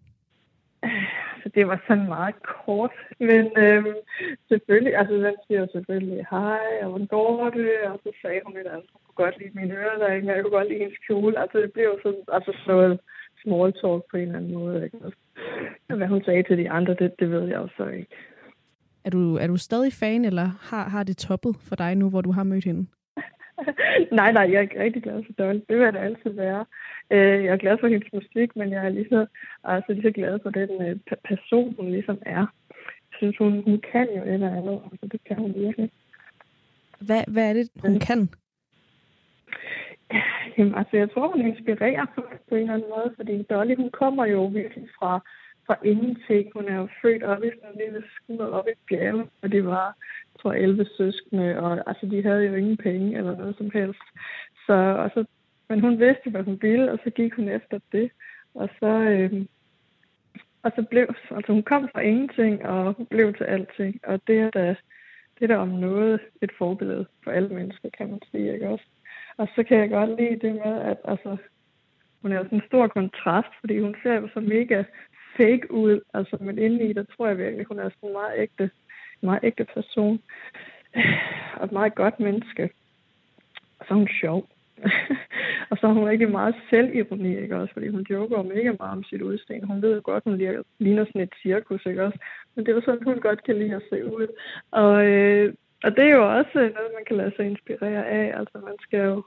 [1.43, 2.91] Så det var sådan meget kort,
[3.21, 3.95] men øhm,
[4.49, 8.67] selvfølgelig, altså den siger selvfølgelig hej, og hvordan går det, og så sagde hun lidt,
[8.67, 11.59] altså, hun kunne godt lide mine øreringe, og jeg kunne godt lide hendes kjole, altså
[11.59, 13.01] det blev sådan, altså noget
[13.43, 14.99] small talk på en eller anden måde, ikke?
[15.89, 18.17] Og hvad hun sagde til de andre, det, det ved jeg også ikke.
[19.05, 22.21] Er du, er du stadig fan, eller har, har det toppet for dig nu, hvor
[22.21, 22.87] du har mødt hende?
[24.21, 25.61] nej, nej, jeg er rigtig glad for Dolly.
[25.69, 26.65] Det vil det altid være.
[27.11, 29.27] Øh, jeg er glad for hendes musik, men jeg er lige så,
[29.65, 32.47] altså lige så glad for den øh, person, hun ligesom er.
[33.11, 34.81] Jeg synes, hun, hun kan jo et eller andet.
[34.91, 35.91] Altså, det kan hun virkelig.
[37.01, 38.29] Hvad, hvad er det, hun kan?
[40.59, 42.07] Jamen, altså, jeg tror, hun inspirerer
[42.49, 45.21] på en eller anden måde, fordi Dolly, hun kommer jo virkelig fra,
[45.67, 46.51] fra ingenting.
[46.53, 49.67] Hun er jo født op i sådan en lille skud op i bjerget, og det
[49.67, 49.97] var,
[50.43, 54.03] tror 11 søskende, og altså, de havde jo ingen penge eller noget som helst.
[54.67, 55.25] Så, og så,
[55.69, 58.11] men hun vidste, hvad hun ville, og så gik hun efter det.
[58.55, 59.47] Og så, øh,
[60.63, 64.01] og så blev, altså hun kom fra ingenting, og hun blev til alting.
[64.05, 64.77] Og det er da,
[65.39, 68.85] det er da om noget et forbillede for alle mennesker, kan man sige, ikke også?
[69.39, 71.37] Og så kan jeg godt lide det med, at altså,
[72.23, 74.85] hun er sådan en stor kontrast, fordi hun ser jo så mega
[75.37, 76.01] fake ud.
[76.15, 78.71] Altså, men indeni, der tror jeg virkelig, hun er sådan en meget ægte,
[79.21, 80.23] meget ægte person.
[81.57, 82.71] Og et meget godt menneske.
[83.79, 84.49] Og så er hun sjov.
[85.71, 87.73] og så har hun rigtig meget selvironi, ikke også?
[87.73, 89.67] Fordi hun joker mega meget om sit udseende.
[89.67, 90.37] Hun ved jo godt, hun
[90.79, 92.19] ligner sådan et cirkus, ikke også?
[92.55, 94.27] Men det er jo sådan, hun godt kan lide at se ud.
[94.71, 98.39] Og øh, og det er jo også noget, man kan lade sig inspirere af.
[98.39, 99.23] Altså, man skal jo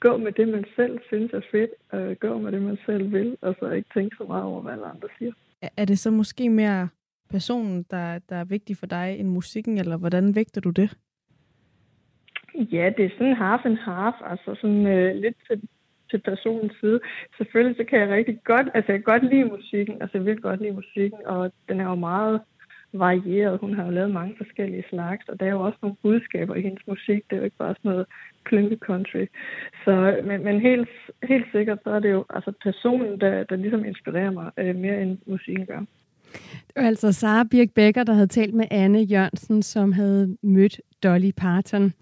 [0.00, 3.36] gå med det, man selv synes er fedt, og gå med det, man selv vil,
[3.40, 5.32] og så ikke tænke så meget over, hvad alle andre siger.
[5.76, 6.88] Er det så måske mere
[7.30, 10.96] personen, der, der er vigtig for dig, end musikken, eller hvordan vægter du det?
[12.54, 15.68] Ja, det er sådan half and half, altså sådan øh, lidt til,
[16.10, 17.00] til personens side.
[17.36, 20.40] Selvfølgelig så kan jeg rigtig godt, altså jeg kan godt lide musikken, altså jeg vil
[20.40, 22.40] godt lide musikken, og den er jo meget
[22.92, 23.58] varieret.
[23.58, 26.62] Hun har jo lavet mange forskellige slags, og der er jo også nogle budskaber i
[26.62, 27.22] hendes musik.
[27.30, 28.06] Det er jo ikke bare sådan noget
[28.44, 29.26] klynke country.
[29.84, 30.88] Så, men, men helt,
[31.22, 35.02] helt sikkert, så er det jo altså personen, der, der ligesom inspirerer mig øh, mere
[35.02, 35.80] end musikken gør.
[36.66, 40.80] Det var altså Sara Birk Becker, der havde talt med Anne Jørgensen, som havde mødt
[41.02, 41.92] Dolly Parton.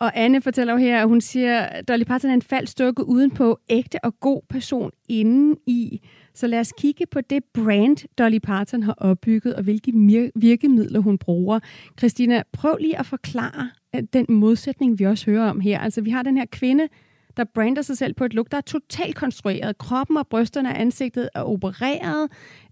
[0.00, 3.08] Og Anne fortæller jo her, at hun siger, at Dolly Parton er en falsk dukke
[3.08, 6.00] udenpå, ægte og god person inden i.
[6.38, 9.92] Så lad os kigge på det brand, Dolly Parton har opbygget, og hvilke
[10.34, 11.60] virkemidler hun bruger.
[11.98, 15.80] Christina, prøv lige at forklare øh, den modsætning, vi også hører om her.
[15.80, 16.88] Altså, vi har den her kvinde,
[17.36, 19.78] der brander sig selv på et look, der er totalt konstrueret.
[19.78, 22.28] Kroppen og brysterne og ansigtet er opereret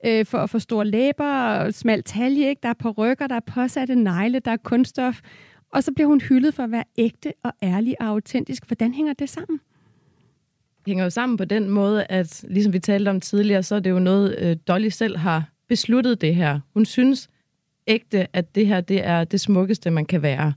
[0.07, 2.49] øh, for at få store læber og smal talje.
[2.49, 2.61] Ikke?
[2.63, 5.21] Der er på rykker, der er påsatte negle, der er kunststof.
[5.73, 8.67] Og så bliver hun hyldet for at være ægte og ærlig og autentisk.
[8.67, 9.61] Hvordan hænger det sammen?
[10.87, 13.91] Hænger jo sammen på den måde, at ligesom vi talte om tidligere, så er det
[13.91, 16.61] jo noget, øh, Dolly selv har besluttet det her.
[16.75, 17.29] Hun synes
[17.87, 20.53] ægte, at det her det er det smukkeste, man kan være.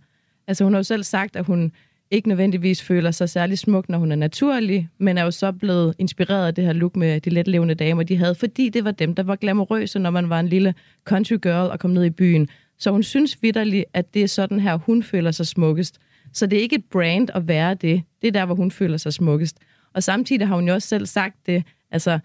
[0.47, 1.71] Altså hun har jo selv sagt, at hun
[2.11, 5.95] ikke nødvendigvis føler sig særlig smuk, når hun er naturlig, men er jo så blevet
[5.99, 9.15] inspireret af det her look med de letlevende damer, de havde, fordi det var dem,
[9.15, 12.47] der var glamourøse, når man var en lille country girl og kom ned i byen.
[12.77, 15.99] Så hun synes vidderligt, at det er sådan her, hun føler sig smukkest.
[16.33, 18.03] Så det er ikke et brand at være det.
[18.21, 19.57] Det er der, hvor hun føler sig smukkest.
[19.93, 22.19] Og samtidig har hun jo også selv sagt det, altså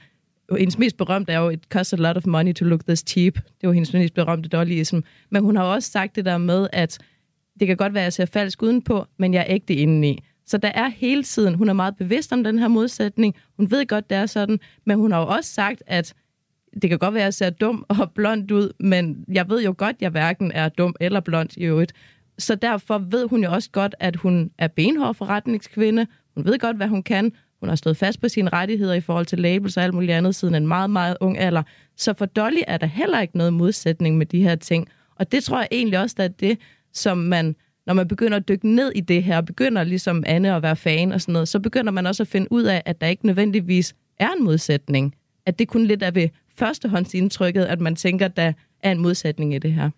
[0.50, 3.34] hendes mest berømte er jo, it costs a lot of money to look this cheap.
[3.34, 4.98] Det var hendes mest berømte dollyism.
[5.30, 6.98] Men hun har også sagt det der med, at
[7.60, 10.18] det kan godt være, at jeg ser falsk udenpå, men jeg er ægte indeni.
[10.46, 13.34] Så der er hele tiden, hun er meget bevidst om den her modsætning.
[13.56, 16.14] Hun ved godt, det er sådan, men hun har jo også sagt, at
[16.82, 19.74] det kan godt være, at jeg ser dum og blond ud, men jeg ved jo
[19.78, 21.92] godt, at jeg hverken er dum eller blond i øvrigt.
[22.38, 26.06] Så derfor ved hun jo også godt, at hun er benhård forretningskvinde.
[26.34, 27.32] Hun ved godt, hvad hun kan.
[27.64, 30.34] Hun har stået fast på sine rettigheder i forhold til labels og alt muligt andet
[30.34, 31.62] siden en meget, meget ung alder.
[31.96, 34.88] Så for Dolly er der heller ikke noget modsætning med de her ting.
[35.16, 36.58] Og det tror jeg egentlig også, at det,
[36.92, 40.54] som man, når man begynder at dykke ned i det her, og begynder ligesom Anne
[40.54, 43.00] at være fan og sådan noget, så begynder man også at finde ud af, at
[43.00, 45.14] der ikke nødvendigvis er en modsætning.
[45.46, 49.54] At det kun lidt er ved førstehåndsindtrykket, at man tænker, at der er en modsætning
[49.54, 49.90] i det her.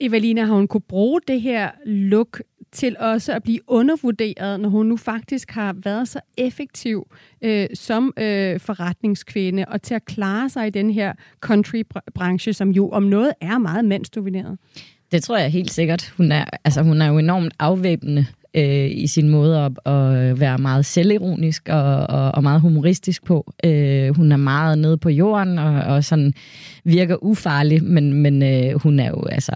[0.00, 2.42] Evalina, har hun kunne bruge det her look
[2.74, 7.06] til også at blive undervurderet, når hun nu faktisk har været så effektiv
[7.42, 12.90] øh, som øh, forretningskvinde, og til at klare sig i den her country-branche, som jo
[12.90, 14.58] om noget er meget mandsdomineret?
[15.12, 16.14] Det tror jeg helt sikkert.
[16.16, 20.58] Hun er, altså, hun er jo enormt afvæbnende øh, i sin måde at, at være
[20.58, 23.52] meget selvironisk og, og, og meget humoristisk på.
[23.64, 26.34] Øh, hun er meget nede på jorden og, og sådan
[26.84, 29.52] virker ufarlig, men, men øh, hun er jo altså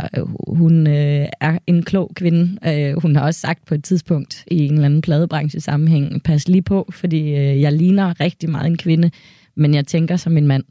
[0.49, 2.59] hun øh, er en klog kvinde.
[2.67, 6.49] Øh, hun har også sagt på et tidspunkt i en eller anden pladebranche sammenhæng, pas
[6.49, 9.11] lige på, fordi øh, jeg ligner rigtig meget en kvinde,
[9.55, 10.65] men jeg tænker som en mand.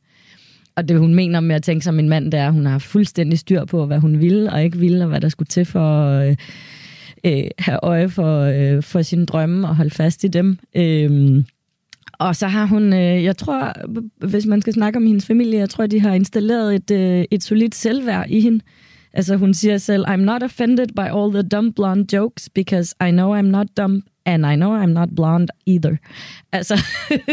[0.76, 2.80] Og det, hun mener med at tænke som en mand, det er, at hun har
[2.80, 6.06] fuldstændig styr på, hvad hun ville og ikke ville, og hvad der skulle til for
[6.06, 6.36] øh,
[7.26, 10.58] øh, have øje for, øh, for sine drømme og holde fast i dem.
[10.76, 11.44] Øh,
[12.20, 13.74] og så har hun, øh, jeg tror,
[14.28, 17.44] hvis man skal snakke om hendes familie, jeg tror, de har installeret et, øh, et
[17.44, 18.60] solidt selvværd i hende.
[19.14, 23.12] Altså hun siger selv, I'm not offended by all the dumb blonde jokes, because I
[23.12, 25.96] know I'm not dumb, and I know I'm not blonde either.
[26.52, 26.84] Altså,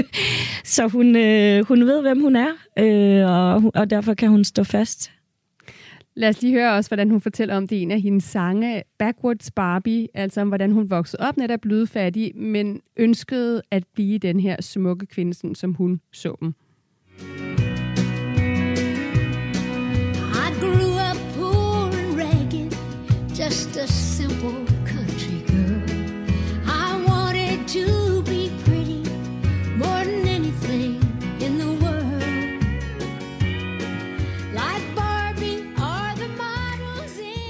[0.75, 4.65] så hun, øh, hun ved, hvem hun er, øh, og, og derfor kan hun stå
[4.65, 5.11] fast.
[6.17, 9.51] Lad os lige høre også, hvordan hun fortæller om det en af hendes sange, Backwards
[9.51, 14.41] Barbie, altså om hvordan hun voksede op netop blevet fattig, men ønskede at blive den
[14.41, 16.55] her smukke kvinde, som hun så dem.
[20.35, 20.94] I grew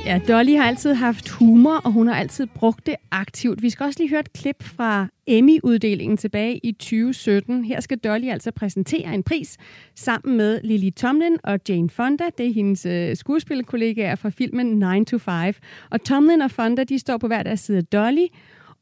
[0.07, 3.63] Ja, Dolly har altid haft humor, og hun har altid brugt det aktivt.
[3.63, 7.65] Vi skal også lige høre et klip fra Emmy-uddelingen tilbage i 2017.
[7.65, 9.57] Her skal Dolly altså præsentere en pris
[9.95, 12.25] sammen med Lily Tomlin og Jane Fonda.
[12.39, 15.55] Det er hendes øh, skuespillerkollegaer fra filmen 9 to 5.
[15.91, 18.27] Og Tomlin og Fonda, de står på hver deres side af Dolly,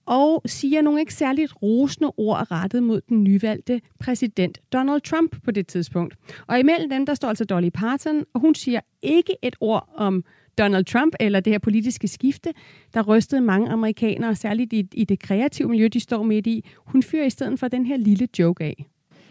[0.06, 5.50] og siger nogle ikke særligt rosende ord rettet mod den nyvalgte præsident Donald Trump på
[5.50, 6.16] det tidspunkt.
[6.46, 10.24] Og imellem dem, der står altså Dolly Parton, og hun siger ikke et ord om
[10.58, 12.52] Donald Trump eller det her politiske skifte,
[12.94, 16.64] der rystede mange amerikanere, særligt i, i det kreative miljø, de står midt i.
[16.76, 18.86] Hun fyrer i stedet for den her lille joke af.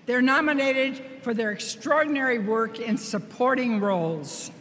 [0.09, 4.51] They're nominated for their extraordinary work in supporting roles.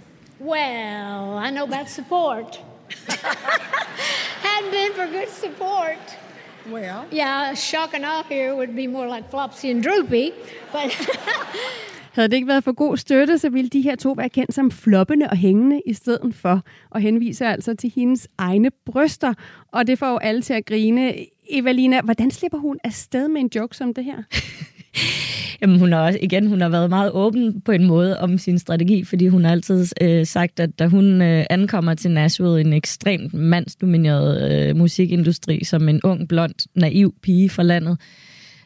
[0.41, 2.61] Well, I know about support.
[4.47, 6.19] Hadn't been for good support.
[6.73, 10.33] Well, Yeah, shock and awe here would be more like Flopsy and Droopy,
[10.73, 10.91] but
[12.21, 14.71] Havde det ikke været for god støtte, så ville de her to være kendt som
[14.71, 19.35] floppende og hængende i stedet for, og henviser altså til hendes egne bryster.
[19.73, 21.15] Og det får jo alle til at grine.
[21.51, 24.17] Evalina, hvordan slipper hun afsted med en joke som det her?
[25.63, 28.59] Jamen, hun har også, igen, hun har været meget åben på en måde om sin
[28.59, 32.73] strategi, fordi hun har altid øh, sagt, at da hun øh, ankommer til Nashville, en
[32.73, 37.99] ekstremt mandsdomineret øh, musikindustri, som en ung, blond, naiv pige fra landet,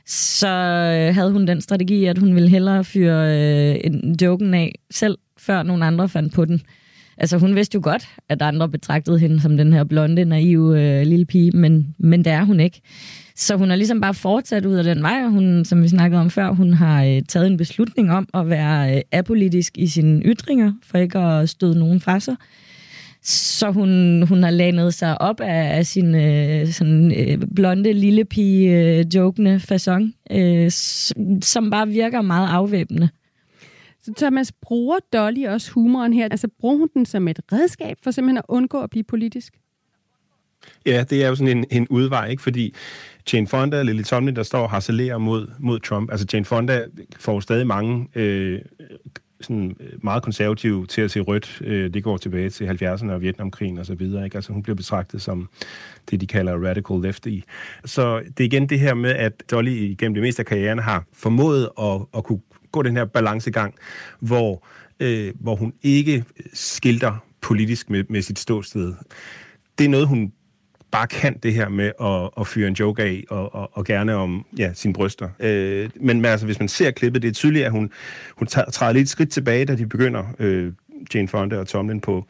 [0.07, 4.75] så øh, havde hun den strategi, at hun ville hellere fyre øh, en joken af
[4.91, 6.63] selv, før nogle andre fandt på den.
[7.17, 11.07] Altså, hun vidste jo godt, at andre betragtede hende som den her blonde, naive øh,
[11.07, 12.81] lille pige, men, men det er hun ikke.
[13.37, 16.21] Så hun har ligesom bare fortsat ud af den vej, og hun, som vi snakkede
[16.21, 20.23] om før, hun har øh, taget en beslutning om at være øh, apolitisk i sine
[20.23, 22.37] ytringer, for ikke at støde nogen fra sig.
[23.25, 28.25] Så hun, hun har lænet sig op af, af sin øh, sådan, øh, blonde, lille
[28.25, 30.71] pige, øh, jokende façon, øh,
[31.43, 33.09] som bare virker meget afvæbnende.
[34.03, 36.29] Så Thomas, bruger Dolly også humoren her?
[36.31, 39.55] Altså bruger hun den som et redskab for simpelthen at undgå at blive politisk?
[40.87, 42.43] Ja, det er jo sådan en, en udvej, ikke?
[42.43, 42.75] fordi
[43.33, 46.11] Jane Fonda og Lily Tomlin, der står og harcelerer mod, mod Trump.
[46.11, 46.85] Altså Jane Fonda
[47.17, 48.61] får stadig mange øh,
[49.45, 51.63] sådan øh, meget konservativ til at se rødt.
[51.65, 54.25] Øh, det går tilbage til 70'erne og Vietnamkrigen og så videre.
[54.25, 54.37] Ikke?
[54.37, 55.49] Altså hun bliver betragtet som
[56.11, 57.39] det, de kalder radical lefty.
[57.85, 61.05] Så det er igen det her med, at Dolly gennem det meste af karrieren har
[61.13, 62.41] formået at, at kunne
[62.73, 63.75] gå den her balancegang,
[64.21, 64.67] hvor,
[65.01, 68.95] øh, hvor hun ikke skilter politisk med, med sit ståsted.
[69.79, 70.33] Det er noget, hun
[70.95, 74.15] bare kan det her med at, at fyre en joke af, og, og, og gerne
[74.15, 75.29] om ja, sine bryster.
[75.41, 77.91] Øh, men, men altså, hvis man ser klippet, det er tydeligt, at hun,
[78.37, 80.73] hun træder lidt skridt tilbage, da de begynder, øh,
[81.15, 82.27] Jane Fonda og Tomlin, på,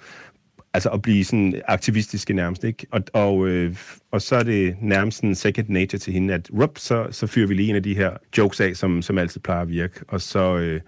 [0.75, 2.87] altså at blive sådan aktivistiske nærmest, ikke?
[2.91, 3.77] Og, og, øh,
[4.11, 7.47] og så er det nærmest en second nature til hende, at rup, så, så fyrer
[7.47, 10.21] vi lige en af de her jokes af, som, som altid plejer at virke, og
[10.21, 10.81] så, øh,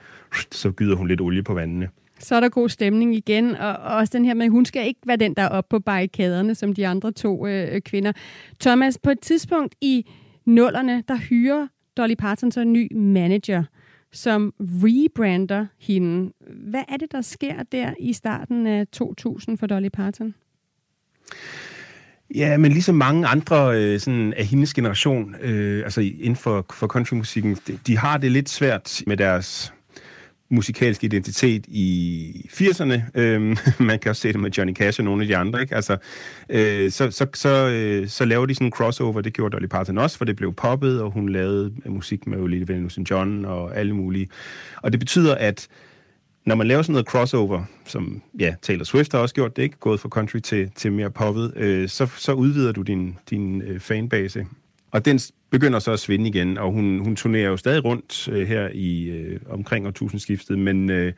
[0.51, 1.89] så gyder hun lidt olie på vandene.
[2.18, 5.00] Så er der god stemning igen, og også den her med, at hun skal ikke
[5.06, 8.12] være den, der er oppe på barrikaderne, som de andre to øh, kvinder.
[8.60, 10.10] Thomas, på et tidspunkt i
[10.44, 13.64] nullerne, der hyrer Dolly Parton så en ny manager,
[14.12, 16.32] som rebrander hende.
[16.70, 20.34] Hvad er det, der sker der i starten af 2000 for Dolly Parton?
[22.34, 26.86] Ja, men ligesom mange andre øh, sådan af hendes generation, øh, altså inden for, for
[26.86, 29.72] countrymusikken, de, de har det lidt svært med deres
[30.49, 33.01] musikalsk identitet i 80'erne.
[33.14, 33.57] Øhm,
[33.88, 35.61] man kan også se det med Johnny Cash og nogle af de andre.
[35.61, 35.74] Ikke?
[35.74, 35.97] Altså,
[36.49, 39.20] øh, så, så, så, øh, så laver de sådan en crossover.
[39.20, 42.76] Det gjorde Dolly Parton også, for det blev poppet, og hun lavede musik med Olivia
[42.76, 44.28] Newton-John og alle mulige.
[44.82, 45.68] Og det betyder, at
[46.47, 49.76] når man laver sådan noget crossover, som ja, Taylor Swift har også gjort det, ikke?
[49.78, 53.80] gået fra country til, til mere poppet, øh, så, så udvider du din, din øh,
[53.80, 54.47] fanbase.
[54.90, 55.20] Og den
[55.59, 59.04] begynder så at svinde igen, og hun, hun turnerer jo stadig rundt øh, her i
[59.04, 61.12] øh, omkring årtusindskiftet, men, øh,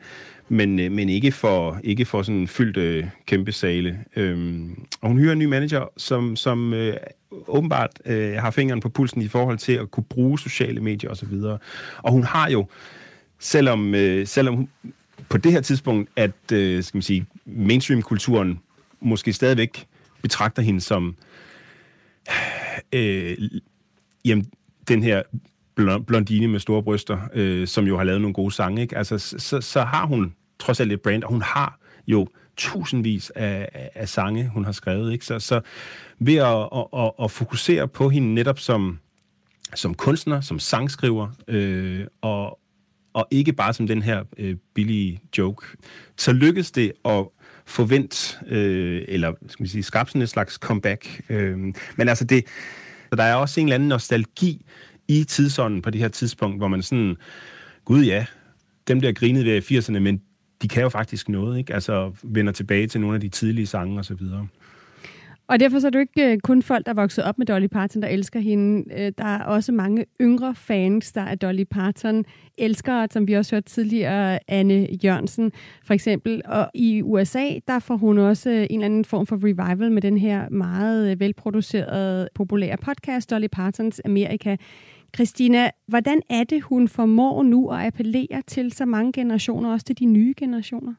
[0.49, 3.99] men, øh, men ikke for, ikke for sådan fyldt øh, kæmpe sale.
[4.15, 6.97] Øhm, og hun hyrer en ny manager, som, som øh,
[7.47, 11.33] åbenbart øh, har fingeren på pulsen i forhold til at kunne bruge sociale medier osv.
[11.33, 11.59] Og,
[11.97, 12.65] og hun har jo,
[13.39, 14.69] selvom, øh, selvom hun,
[15.29, 18.59] på det her tidspunkt, at øh, skal man sige, mainstream-kulturen
[19.01, 19.85] måske stadigvæk
[20.21, 21.15] betragter hende som
[22.93, 23.37] øh,
[24.25, 24.45] jamen,
[24.87, 25.23] den her
[26.07, 28.97] blondine med store bryster, øh, som jo har lavet nogle gode sange, ikke?
[28.97, 33.69] Altså, så, så har hun trods alt et brand, og hun har jo tusindvis af,
[33.73, 35.25] af, af sange, hun har skrevet, ikke?
[35.25, 35.61] Så, så
[36.19, 38.99] ved at, at, at, at fokusere på hende netop som,
[39.75, 42.59] som kunstner, som sangskriver, øh, og,
[43.13, 45.67] og ikke bare som den her øh, billige joke,
[46.17, 47.25] så lykkedes det at
[47.65, 51.21] forvent, øh, eller skal man sige, skabe sådan et slags comeback.
[51.29, 51.57] Øh,
[51.95, 52.45] men altså det,
[53.09, 54.65] så der er også en eller anden nostalgi
[55.07, 57.17] i tidsånden på det her tidspunkt, hvor man sådan,
[57.85, 58.25] gud ja,
[58.87, 60.21] dem der grinede ved i 80'erne, men
[60.61, 61.73] de kan jo faktisk noget, ikke?
[61.73, 64.47] Altså vender tilbage til nogle af de tidlige sange og så videre.
[65.49, 67.45] Og derfor så er det jo ikke øh, kun folk, der er vokset op med
[67.45, 68.93] Dolly Parton, der elsker hende.
[68.93, 72.25] Øh, der er også mange yngre fans, der er Dolly Parton.
[72.57, 75.51] Elsker, som vi også hørte tidligere, Anne Jørgensen
[75.83, 76.41] for eksempel.
[76.45, 80.01] Og i USA, der får hun også øh, en eller anden form for revival med
[80.01, 84.55] den her meget velproducerede, populære podcast, Dolly Partons Amerika.
[85.15, 89.99] Christina, hvordan er det, hun formår nu at appellere til så mange generationer, også til
[89.99, 90.93] de nye generationer?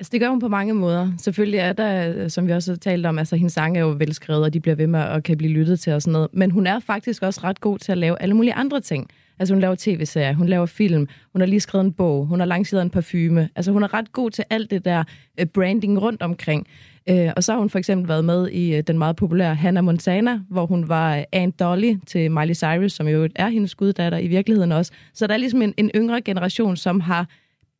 [0.00, 1.12] Altså, det gør hun på mange måder.
[1.18, 3.94] Selvfølgelig er der, øh, som vi også har talt om, altså hendes sange er jo
[3.98, 6.28] velskrevet, og de bliver ved med at kan blive lyttet til og sådan noget.
[6.32, 9.10] Men hun er faktisk også ret god til at lave alle mulige andre ting.
[9.38, 12.46] Altså hun laver tv-serier, hun laver film, hun har lige skrevet en bog, hun har
[12.46, 13.48] lanceret en parfume.
[13.56, 15.04] Altså hun er ret god til alt det der
[15.40, 16.66] øh, branding rundt omkring.
[17.10, 20.40] Øh, og så har hun for eksempel været med i den meget populære Hannah Montana,
[20.50, 24.72] hvor hun var Aunt Dolly til Miley Cyrus, som jo er hendes guddatter i virkeligheden
[24.72, 24.92] også.
[25.14, 27.26] Så der er ligesom en, en yngre generation, som har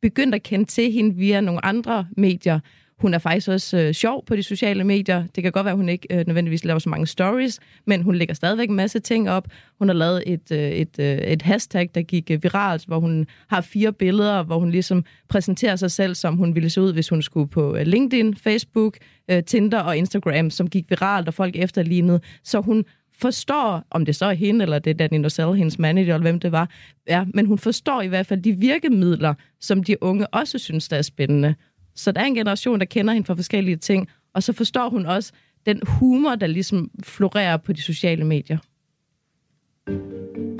[0.01, 2.59] begyndt at kende til hende via nogle andre medier.
[2.99, 5.23] Hun er faktisk også øh, sjov på de sociale medier.
[5.35, 8.15] Det kan godt være, at hun ikke øh, nødvendigvis laver så mange stories, men hun
[8.15, 9.47] lægger stadigvæk en masse ting op.
[9.79, 13.27] Hun har lavet et, øh, et, øh, et hashtag, der gik øh, viralt, hvor hun
[13.47, 17.09] har fire billeder, hvor hun ligesom præsenterer sig selv, som hun ville se ud, hvis
[17.09, 18.97] hun skulle på øh, LinkedIn, Facebook,
[19.31, 22.19] øh, Tinder og Instagram, som gik viralt, og folk efterlignede.
[22.43, 22.85] Så hun
[23.21, 26.39] forstår, om det så er hende, eller det er Danny Nocell, hendes manager, eller hvem
[26.39, 26.69] det var,
[27.07, 30.97] ja, men hun forstår i hvert fald de virkemidler, som de unge også synes, der
[30.97, 31.55] er spændende.
[31.95, 35.05] Så der er en generation, der kender hende for forskellige ting, og så forstår hun
[35.05, 35.33] også
[35.65, 38.57] den humor, der ligesom florerer på de sociale medier.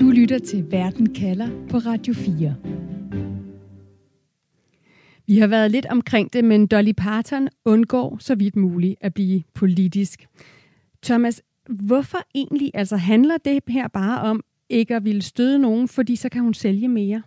[0.00, 2.56] Du lytter til Verden kalder på Radio 4.
[5.26, 9.42] Vi har været lidt omkring det, men Dolly Parton undgår så vidt muligt at blive
[9.54, 10.26] politisk.
[11.02, 12.70] Thomas, hvorfor egentlig?
[12.74, 16.54] Altså handler det her bare om ikke at ville støde nogen, fordi så kan hun
[16.54, 17.22] sælge mere?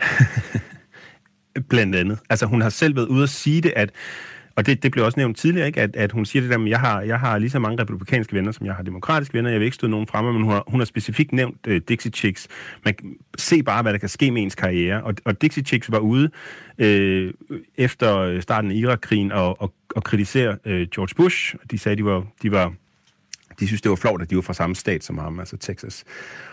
[1.68, 2.18] Blandt andet.
[2.30, 3.90] Altså hun har selv været ude at sige det, at
[4.56, 5.80] og det, det blev også nævnt tidligere, ikke?
[5.80, 8.34] At, at hun siger det der, at jeg har, jeg har lige så mange republikanske
[8.34, 9.50] venner, som jeg har demokratiske venner.
[9.50, 12.10] Jeg vil ikke stå nogen fremme, men hun har, hun har specifikt nævnt uh, Dixie
[12.10, 12.48] Chicks.
[12.84, 12.94] Man
[13.38, 15.02] se bare, hvad der kan ske med ens karriere.
[15.02, 16.30] Og, og Dixie Chicks var ude
[16.78, 17.32] øh,
[17.78, 21.54] efter starten af Irak-krigen og, og, og kritisere øh, George Bush.
[21.70, 22.72] De sagde, de var, de var
[23.60, 26.04] de synes, det var flot, at de var fra samme stat som ham, altså Texas.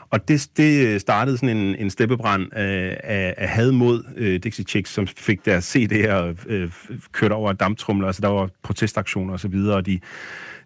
[0.09, 4.39] Og det, det øh, startede sådan en, en steppebrand af, af, af had mod øh,
[4.43, 6.71] Dixie Chicks, som fik deres CD'er øh,
[7.11, 9.99] kørt over damptrumler, altså der var protestaktioner osv., og, og de,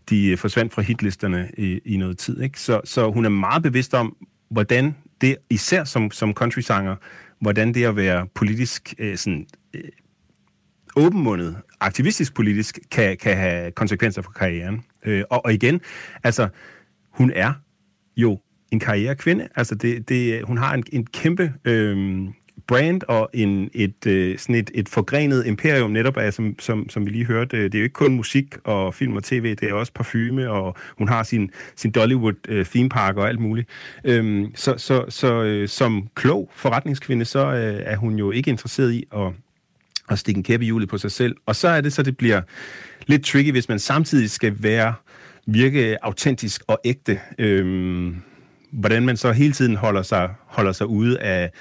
[0.09, 2.41] de øh, forsvandt fra hitlisterne i, i noget tid.
[2.41, 2.59] Ikke?
[2.59, 4.15] Så, så hun er meget bevidst om,
[4.49, 6.95] hvordan det, især som, som country-sanger,
[7.39, 9.81] hvordan det at være politisk øh, sådan, øh,
[10.95, 14.83] åbenmundet, aktivistisk politisk, kan, kan have konsekvenser for karrieren.
[15.05, 15.81] Øh, og, og igen,
[16.23, 16.47] altså,
[17.09, 17.53] hun er
[18.17, 18.39] jo
[18.71, 19.47] en karrierekvinde.
[19.55, 22.27] Altså, det, det, hun har en, en kæmpe øh,
[22.67, 27.05] brand og en, et, øh, sådan et, et forgrenet imperium netop af, som, som, som
[27.05, 27.57] vi lige hørte.
[27.57, 30.49] Øh, det er jo ikke kun musik og film og tv, det er også parfume,
[30.49, 33.69] og hun har sin, sin Dollywood øh, theme park og alt muligt.
[34.03, 38.93] Øhm, så så, så øh, som klog forretningskvinde, så øh, er hun jo ikke interesseret
[38.93, 39.31] i at,
[40.09, 41.35] at stikke en kæppe i hjulet på sig selv.
[41.45, 42.41] Og så er det så, det bliver
[43.07, 44.93] lidt tricky, hvis man samtidig skal være
[45.47, 47.19] virke autentisk og ægte.
[47.39, 48.15] Øhm,
[48.71, 51.51] hvordan man så hele tiden holder sig, holder sig ude af,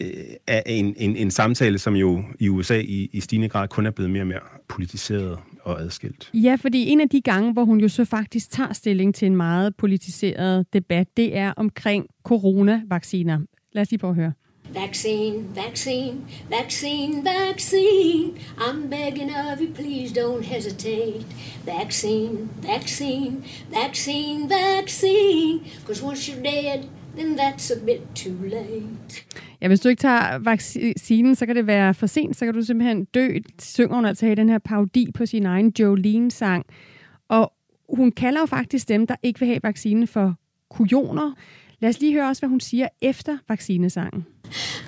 [0.00, 0.10] øh,
[0.46, 3.90] af en, en, en samtale, som jo i USA i, i stigende grad kun er
[3.90, 6.30] blevet mere og mere politiseret og adskilt.
[6.34, 9.36] Ja, fordi en af de gange, hvor hun jo så faktisk tager stilling til en
[9.36, 13.40] meget politiseret debat, det er omkring coronavacciner.
[13.72, 14.32] Lad os lige prøve at høre.
[14.74, 18.38] Vaccine, vaccine, vaccine, vaccine.
[18.58, 21.26] I'm begging of you, please don't hesitate.
[21.64, 25.60] Vaccine, vaccine, vaccine, vaccine.
[25.80, 29.24] Because once you're dead, then that's a bit too late.
[29.60, 32.62] Ja, hvis du ikke tager vaccinen, så kan det være for sent, så kan du
[32.62, 33.28] simpelthen dø.
[33.58, 36.66] Synger hun altså i den her parodi på sin egen Jolene-sang.
[37.28, 37.52] Og
[37.88, 40.34] hun kalder jo faktisk dem, der ikke vil have vaccinen for
[40.70, 41.32] kujoner.
[41.80, 44.26] Lad os lige høre også, hvad hun siger efter vaccinesangen.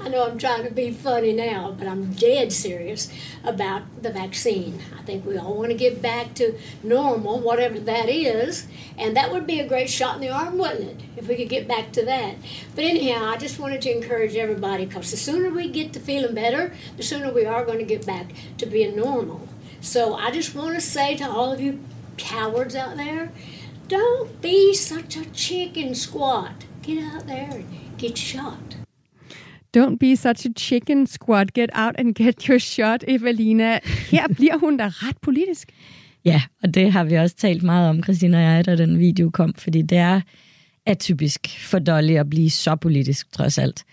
[0.00, 3.12] I know I'm trying to be funny now, but I'm dead serious
[3.44, 4.80] about the vaccine.
[4.98, 8.66] I think we all want to get back to normal, whatever that is,
[8.98, 11.48] and that would be a great shot in the arm, wouldn't it, if we could
[11.48, 12.36] get back to that.
[12.74, 16.34] But anyhow, I just wanted to encourage everybody because the sooner we get to feeling
[16.34, 19.48] better, the sooner we are going to get back to being normal.
[19.80, 21.80] So I just want to say to all of you
[22.16, 23.32] cowards out there,
[23.88, 26.64] don't be such a chicken squat.
[26.82, 28.81] Get out there and get shot.
[29.76, 31.54] Don't be such a chicken squat.
[31.54, 33.78] Get out and get your shot, Evelina.
[34.10, 35.68] Her bliver hun da ret politisk.
[36.24, 39.30] Ja, og det har vi også talt meget om, Christina og jeg, da den video
[39.30, 40.20] kom, fordi det er
[40.86, 43.84] atypisk for Dolly at blive så politisk, trods alt.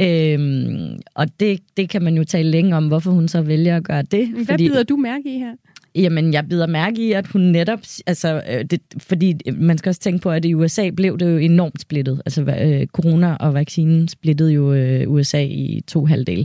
[0.00, 3.84] Øhm, og det, det kan man jo tale længe om, hvorfor hun så vælger at
[3.84, 4.28] gøre det.
[4.28, 5.54] Hvad fordi, bider du mærke i her?
[5.94, 7.78] Jamen, jeg bider mærke i, at hun netop...
[8.06, 11.32] Altså, øh, det, fordi øh, man skal også tænke på, at i USA blev det
[11.32, 12.22] jo enormt splittet.
[12.26, 16.44] Altså, øh, corona og vaccinen splittede jo øh, USA i to halvdele.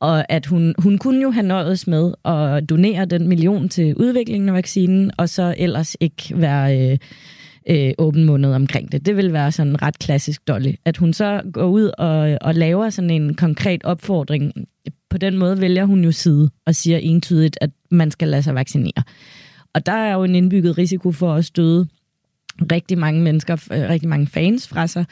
[0.00, 4.48] Og at hun, hun kunne jo have nøjes med at donere den million til udviklingen
[4.48, 6.90] af vaccinen, og så ellers ikke være...
[6.90, 6.98] Øh,
[7.68, 9.06] øh, åbenmundet omkring det.
[9.06, 10.72] Det vil være sådan ret klassisk Dolly.
[10.84, 14.52] At hun så går ud og, og laver sådan en konkret opfordring.
[15.14, 18.54] På den måde vælger hun jo side og siger entydigt, at man skal lade sig
[18.54, 19.02] vaccinere.
[19.74, 21.86] Og der er jo en indbygget risiko for at støde
[22.72, 25.04] rigtig mange mennesker, øh, rigtig mange fans fra sig.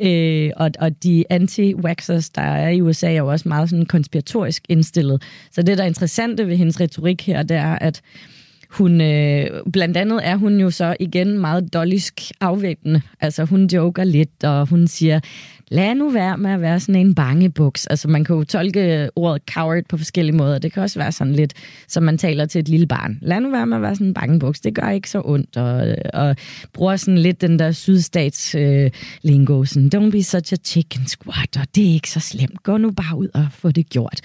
[0.00, 4.62] Øh, og, og de anti-waxers, der er i USA, er jo også meget sådan konspiratorisk
[4.68, 5.22] indstillet.
[5.50, 8.02] Så det, der er interessante ved hendes retorik her, det er, at
[8.70, 13.00] hun, øh, blandt andet er hun jo så igen meget dollisk afvæbnende.
[13.20, 15.20] Altså hun joker lidt, og hun siger,
[15.70, 17.86] lad nu være med at være sådan en bangebuks.
[17.86, 20.58] Altså man kan jo tolke ordet coward på forskellige måder.
[20.58, 21.54] Det kan også være sådan lidt,
[21.88, 23.18] som man taler til et lille barn.
[23.22, 24.60] Lad nu være med at være sådan en bangebuks.
[24.60, 25.56] Det gør ikke så ondt.
[25.56, 26.36] Og, og
[26.72, 28.90] bruger sådan lidt den der sydstats øh,
[29.22, 29.64] lingo.
[29.64, 31.56] Sådan, don't be such a chicken squat.
[31.60, 32.62] Og det er ikke så slemt.
[32.62, 34.20] Gå nu bare ud og få det gjort.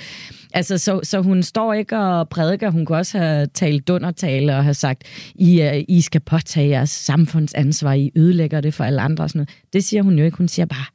[0.54, 2.70] Altså, så, så hun står ikke og prædiker.
[2.70, 5.04] Hun kunne også have talt dundertale og have sagt,
[5.36, 7.94] I, uh, I skal påtage jeres samfundsansvar.
[7.94, 9.24] I ødelægger det for alle andre.
[9.24, 9.50] Og sådan noget.
[9.74, 10.38] Det siger hun jo ikke.
[10.38, 10.86] Hun siger bare,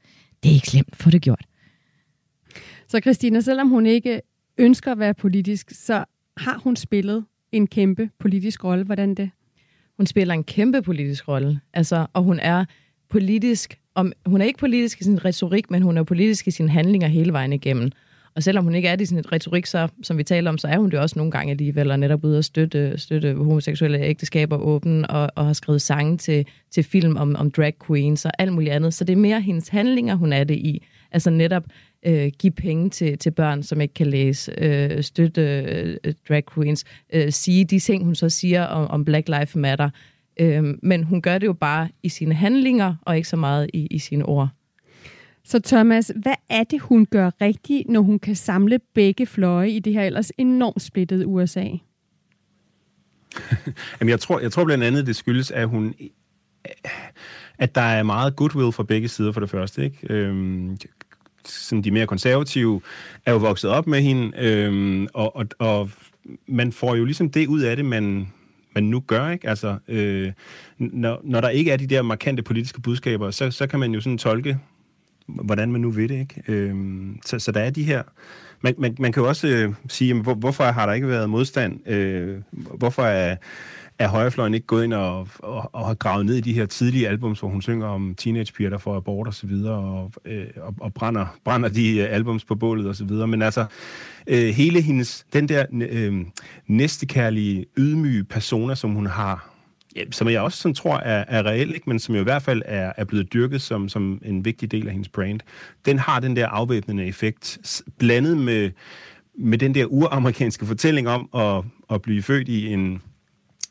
[0.47, 0.97] det er ikke slemt.
[0.97, 1.45] Få det gjort.
[2.89, 4.21] Så Christina, selvom hun ikke
[4.59, 6.05] ønsker at være politisk, så
[6.37, 8.85] har hun spillet en kæmpe politisk rolle.
[8.85, 9.31] Hvordan det?
[9.97, 11.61] Hun spiller en kæmpe politisk rolle.
[11.73, 12.65] Altså, og hun er
[13.09, 16.71] politisk, om, hun er ikke politisk i sin retorik, men hun er politisk i sine
[16.71, 17.93] handlinger hele vejen igennem.
[18.37, 20.69] Og selvom hun ikke er det i sin retorik, så, som vi taler om, så
[20.69, 24.57] er hun det også nogle gange alligevel, og netop ude at støtte, støtte homoseksuelle ægteskaber
[24.57, 28.53] åben, og, og har skrevet sange til, til film om, om drag queens og alt
[28.53, 28.95] muligt andet.
[28.95, 30.83] Så det er mere hendes handlinger, hun er det i.
[31.13, 31.65] Altså netop
[32.07, 35.43] øh, give penge til, til børn, som ikke kan læse, øh, støtte
[36.05, 39.91] øh, drag queens, øh, sige de ting, hun så siger om, om Black Lives Matter.
[40.41, 43.87] Øh, men hun gør det jo bare i sine handlinger, og ikke så meget i,
[43.87, 44.49] i sine ord.
[45.47, 49.79] Så Thomas, hvad er det, hun gør rigtigt, når hun kan samle begge fløje i
[49.79, 51.65] det her ellers enormt splittede USA?
[54.01, 55.95] Jamen, jeg tror, jeg tror blandt andet, det skyldes, at hun
[57.59, 59.85] at der er meget goodwill fra begge sider for det første.
[59.85, 59.99] Ikke?
[60.11, 60.79] Øhm,
[61.45, 62.81] sådan de mere konservative
[63.27, 65.91] er jo vokset op med hende, øhm, og, og, og
[66.47, 68.33] man får jo ligesom det ud af det, man,
[68.75, 69.49] man nu gør, ikke?
[69.49, 70.33] Altså, øh,
[70.79, 74.01] når, når der ikke er de der markante politiske budskaber, så, så kan man jo
[74.01, 74.59] sådan tolke,
[75.27, 76.43] hvordan man nu ved det, ikke?
[76.49, 78.03] Øhm, så, så der er de her...
[78.61, 81.31] Man, man, man kan jo også øh, sige, jamen, hvor, hvorfor har der ikke været
[81.31, 81.89] modstand?
[81.91, 83.37] Øh, hvorfor er
[83.99, 87.09] er højrefløjen ikke gået ind og, og, og har gravet ned i de her tidlige
[87.09, 90.75] albums, hvor hun synger om teenagepiger, der får abort og så videre, og, øh, og,
[90.81, 93.27] og brænder, brænder de øh, albums på bålet og så videre.
[93.27, 93.65] Men altså,
[94.27, 96.25] øh, hele hendes, den der øh,
[96.67, 99.51] næstekærlige, ydmyge persona, som hun har,
[99.97, 101.89] ja, som jeg også sådan tror er, er reel, ikke?
[101.91, 104.87] men som jo i hvert fald er, er blevet dyrket som, som en vigtig del
[104.87, 105.41] af hendes brand,
[105.87, 107.59] den har den der afvæbnende effekt,
[107.99, 108.71] blandet med,
[109.39, 113.03] med den der uramerikanske fortælling om at, at blive født i en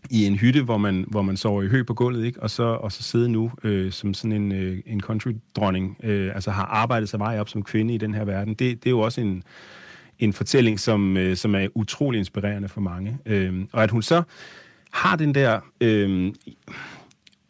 [0.10, 2.42] i en hytte, hvor man, hvor man sover i hø på gulvet, ikke?
[2.42, 6.52] Og, så, og så sidde nu øh, som sådan en, øh, en country-dronning, øh, altså
[6.52, 8.54] har arbejdet sig vej op som kvinde i den her verden.
[8.54, 9.44] Det, det er jo også en,
[10.20, 13.18] en fortælling, som, øh, som er utrolig inspirerende for mange.
[13.26, 14.24] Øh, og at hun så
[14.96, 16.34] har den der øh,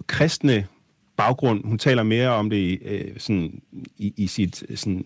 [0.08, 0.68] kristne
[1.18, 3.62] baggrund, hun taler mere om det øh, sådan,
[3.98, 5.06] i, i sit sådan,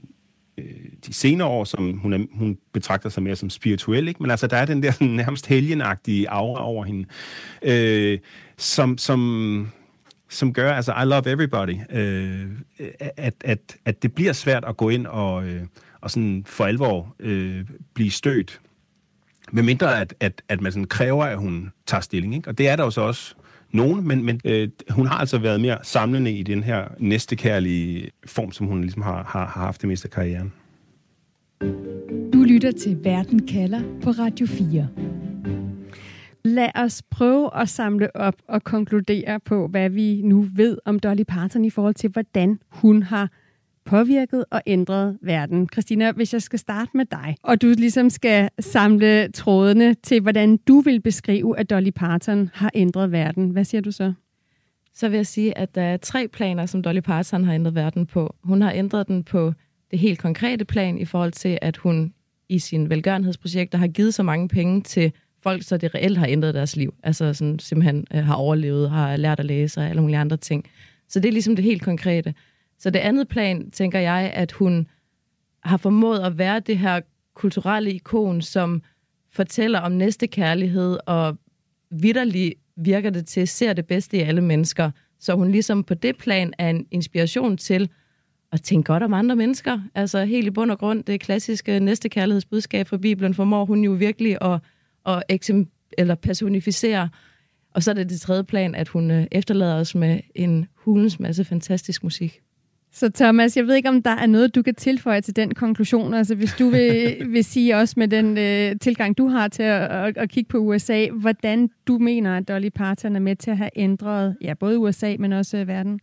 [0.57, 0.65] øh,
[1.05, 4.23] de senere år, som hun, er, hun betragter sig mere som spirituel, ikke?
[4.23, 7.05] men altså der er den der sådan, nærmest helgenagtige aura over hende,
[7.61, 8.19] øh,
[8.57, 9.71] som, som,
[10.29, 12.47] som gør, altså I love everybody, øh,
[12.99, 15.61] at, at, at det bliver svært at gå ind og, øh,
[16.01, 18.61] og sådan for alvor øh, blive stødt,
[19.51, 22.35] med mindre at, at, at man sådan kræver, at hun tager stilling.
[22.35, 22.49] Ikke?
[22.49, 23.35] Og det er der jo så også
[23.71, 28.51] nogen, men, men øh, hun har altså været mere samlende i den her næstekærlige form,
[28.51, 30.53] som hun ligesom har, har, har haft det meste af karrieren.
[32.33, 34.87] Du lytter til Verden kalder på Radio 4.
[36.43, 41.23] Lad os prøve at samle op og konkludere på, hvad vi nu ved om Dolly
[41.27, 43.29] Parton i forhold til, hvordan hun har
[43.89, 45.69] påvirket og ændret verden.
[45.73, 50.57] Christina, hvis jeg skal starte med dig, og du ligesom skal samle trådene til, hvordan
[50.57, 53.49] du vil beskrive, at Dolly Parton har ændret verden.
[53.49, 54.13] Hvad siger du så?
[54.93, 58.05] Så vil jeg sige, at der er tre planer, som Dolly Parton har ændret verden
[58.05, 58.35] på.
[58.43, 59.53] Hun har ændret den på
[59.91, 62.13] det helt konkrete plan i forhold til, at hun
[62.49, 65.11] i sine velgørenhedsprojekter har givet så mange penge til
[65.43, 66.93] folk, så det reelt har ændret deres liv.
[67.03, 70.65] Altså sådan, simpelthen øh, har overlevet, har lært at læse og alle mulige andre ting.
[71.09, 72.33] Så det er ligesom det helt konkrete.
[72.79, 74.87] Så det andet plan, tænker jeg, at hun
[75.63, 77.01] har formået at være det her
[77.33, 78.81] kulturelle ikon, som
[79.31, 81.37] fortæller om næste kærlighed, og
[81.91, 84.91] vidderligt virker det til, ser det bedste i alle mennesker.
[85.19, 87.89] Så hun ligesom på det plan er en inspiration til
[88.51, 89.79] at tænke godt om andre mennesker.
[89.95, 93.91] Altså helt i bund og grund, det klassiske næste kærlighedsbudskab fra Bibelen, formår hun jo
[93.91, 94.59] virkelig at,
[95.05, 95.67] at eksem,
[95.97, 97.09] eller personificere.
[97.73, 101.19] Og så er det det tredje plan, at hun øh, efterlader os med en hulens
[101.19, 102.41] masse fantastisk musik.
[102.91, 106.13] Så Thomas, jeg ved ikke, om der er noget, du kan tilføje til den konklusion.
[106.13, 109.81] Altså hvis du vil, vil sige også med den øh, tilgang, du har til at,
[109.81, 113.57] at, at kigge på USA, hvordan du mener, at Dolly Parton er med til at
[113.57, 115.99] have ændret ja, både USA, men også øh, verden?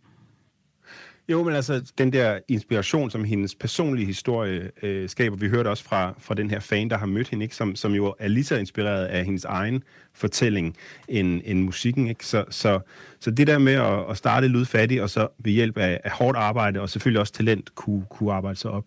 [1.29, 5.85] Jo, men altså, den der inspiration, som hendes personlige historie øh, skaber, vi hørte også
[5.85, 7.57] fra, fra den her fan, der har mødt hende, ikke?
[7.57, 9.83] Som, som jo er lige så inspireret af hendes egen
[10.15, 10.77] fortælling
[11.09, 12.07] end, end musikken.
[12.07, 12.27] Ikke?
[12.27, 12.81] Så, så,
[13.21, 16.39] så det der med at, at starte lydfattig, og så ved hjælp af, af hårdt
[16.39, 18.87] arbejde, og selvfølgelig også talent, kunne, kunne arbejde sig op.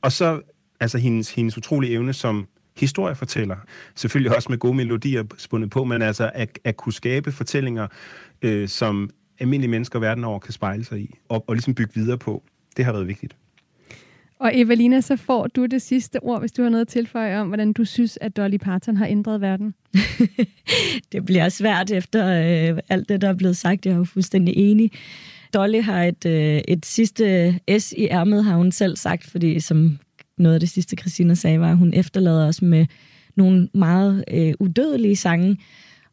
[0.00, 0.40] Og så
[0.80, 3.56] altså hendes, hendes utrolige evne som historiefortæller,
[3.94, 7.86] selvfølgelig også med gode melodier spundet på, men altså at, at kunne skabe fortællinger,
[8.42, 9.10] øh, som
[9.40, 12.42] almindelige mennesker verden over kan spejle sig i, og, og ligesom bygge videre på.
[12.76, 13.36] Det har været vigtigt.
[14.38, 17.46] Og Evelina, så får du det sidste ord, hvis du har noget at tilføje om,
[17.46, 19.74] hvordan du synes, at Dolly Parton har ændret verden.
[21.12, 23.86] det bliver svært efter øh, alt det, der er blevet sagt.
[23.86, 24.90] Jeg er jo fuldstændig enig.
[25.54, 29.98] Dolly har et, øh, et sidste S i ærmet, har hun selv sagt, fordi som
[30.38, 32.86] noget af det sidste, Christina sagde, var, at hun efterlader os med
[33.36, 35.56] nogle meget øh, udødelige sange,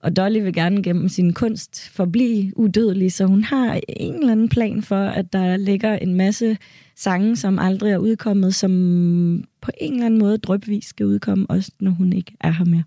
[0.01, 4.49] og Dolly vil gerne gennem sin kunst forblive udødelig, så hun har en eller anden
[4.49, 6.57] plan for, at der ligger en masse
[6.95, 11.71] sange, som aldrig er udkommet, som på en eller anden måde drøbvis skal udkomme, også
[11.79, 12.83] når hun ikke er her mere.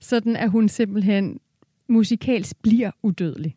[0.00, 1.40] Sådan at hun simpelthen
[1.88, 3.56] musikalsk bliver udødelig.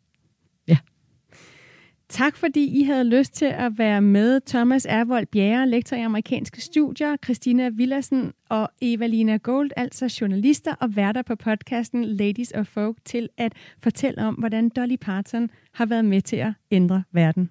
[2.09, 4.41] Tak fordi I havde lyst til at være med.
[4.41, 10.95] Thomas Ervold Bjerre, lektor i amerikanske studier, Christina Villersen og Evalina Gold, altså journalister og
[10.95, 16.05] værter på podcasten Ladies of Folk, til at fortælle om, hvordan Dolly Parton har været
[16.05, 17.49] med til at ændre verden.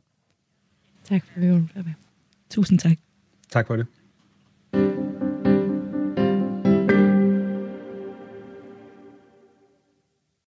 [1.05, 1.69] Tak for det.
[2.51, 2.99] Tusind tak.
[3.51, 3.87] Tak for det.